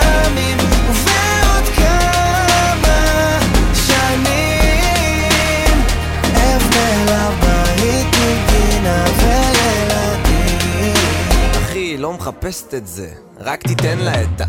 מחפשת 12.15 12.75
את 12.75 12.87
זה, 12.87 13.09
רק 13.41 13.63
תיתן 13.63 13.99
לה 13.99 14.23
את 14.23 14.41
ה... 14.41 14.45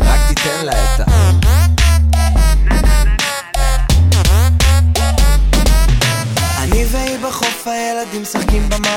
רק 0.00 0.20
תיתן 0.28 0.64
לה 0.64 0.72
את 0.72 1.00
ה... 1.00 1.30
אני 6.58 6.84
והיא 6.90 7.18
בחוף 7.18 7.66
הילדים 7.66 8.22
משחקים 8.22 8.62
איזה 8.72 8.87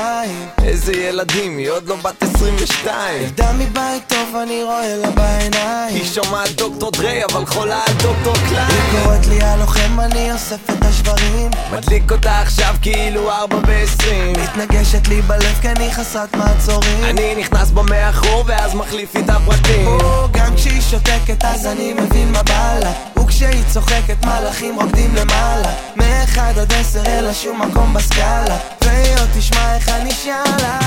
ילדים, 1.12 1.58
היא 1.58 1.70
עוד 1.70 1.88
לא 1.88 1.96
בת 1.96 2.22
22 2.22 3.22
ילדה 3.22 3.52
מבית 3.52 4.02
טוב 4.06 4.36
אני 4.42 4.64
רואה 4.64 4.96
לה 4.96 5.10
בעיניים. 5.10 5.94
היא 5.94 6.04
שומעת 6.04 6.50
דוקטור 6.56 6.90
דריי, 6.90 7.24
אבל 7.24 7.46
חולה 7.46 7.80
על 7.86 7.94
דוקטור 7.94 8.34
היא 8.36 8.48
קליין 8.48 9.04
קוראת 9.04 9.26
לי 9.26 9.42
הלוחם 9.42 10.00
אני 10.00 10.32
אוסף 10.32 10.70
את 10.70 10.84
השברים 10.84 11.50
מדליק 11.72 12.12
אותה 12.12 12.40
עכשיו 12.40 12.74
כאילו 12.82 13.30
4 13.30 13.56
ב-20 13.56 14.38
מתנגשת 14.38 15.08
לי 15.08 15.22
בלב 15.22 15.58
כי 15.60 15.68
אני 15.68 15.94
חסרת 15.94 16.36
מעצורים. 16.36 17.04
אני 17.04 17.34
נכנס 17.34 17.70
בה 17.70 17.82
מאחור 17.82 18.44
ואז 18.46 18.74
מחליף 18.74 19.16
איתה 19.16 19.36
פרטים. 19.46 19.86
או, 19.86 20.28
גם 20.32 20.56
כשהיא 20.56 20.80
שותקת 20.80 21.44
אז 21.44 21.66
אני 21.66 21.92
מבין 21.92 22.32
מה 22.32 22.42
בא 22.42 22.78
לה 22.80 23.11
וכש 23.24 23.36
כשהיא 23.36 23.62
צוחקת 23.72 24.24
מלאכים 24.24 24.74
רוקדים 24.74 25.14
למעלה. 25.14 25.72
מאחד 25.96 26.58
עד 26.58 26.72
עשר 26.72 27.02
אין 27.04 27.24
לה 27.24 27.34
שום 27.34 27.62
מקום 27.62 27.94
בסקאלה. 27.94 28.56
והיא 28.84 29.14
עוד 29.20 29.28
תשמע 29.38 29.74
איך 29.74 29.88
אני 29.88 30.10
שאלה. 30.10 30.78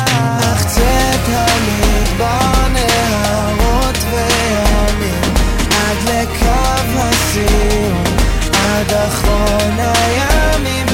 צאת 0.67 1.27
המדבר 1.27 2.67
נהרות 2.73 3.97
וימים 4.11 5.33
עד 5.71 6.09
לקו 6.09 6.99
הסיום 6.99 8.03
עד 8.53 8.93
אחרון 8.93 9.79
הימים 9.79 10.85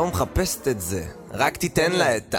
לא 0.00 0.06
מחפשת 0.06 0.68
את 0.68 0.80
זה, 0.80 1.04
רק 1.32 1.56
תיתן 1.56 1.92
לה 1.92 2.16
את 2.16 2.34
ה... 2.34 2.38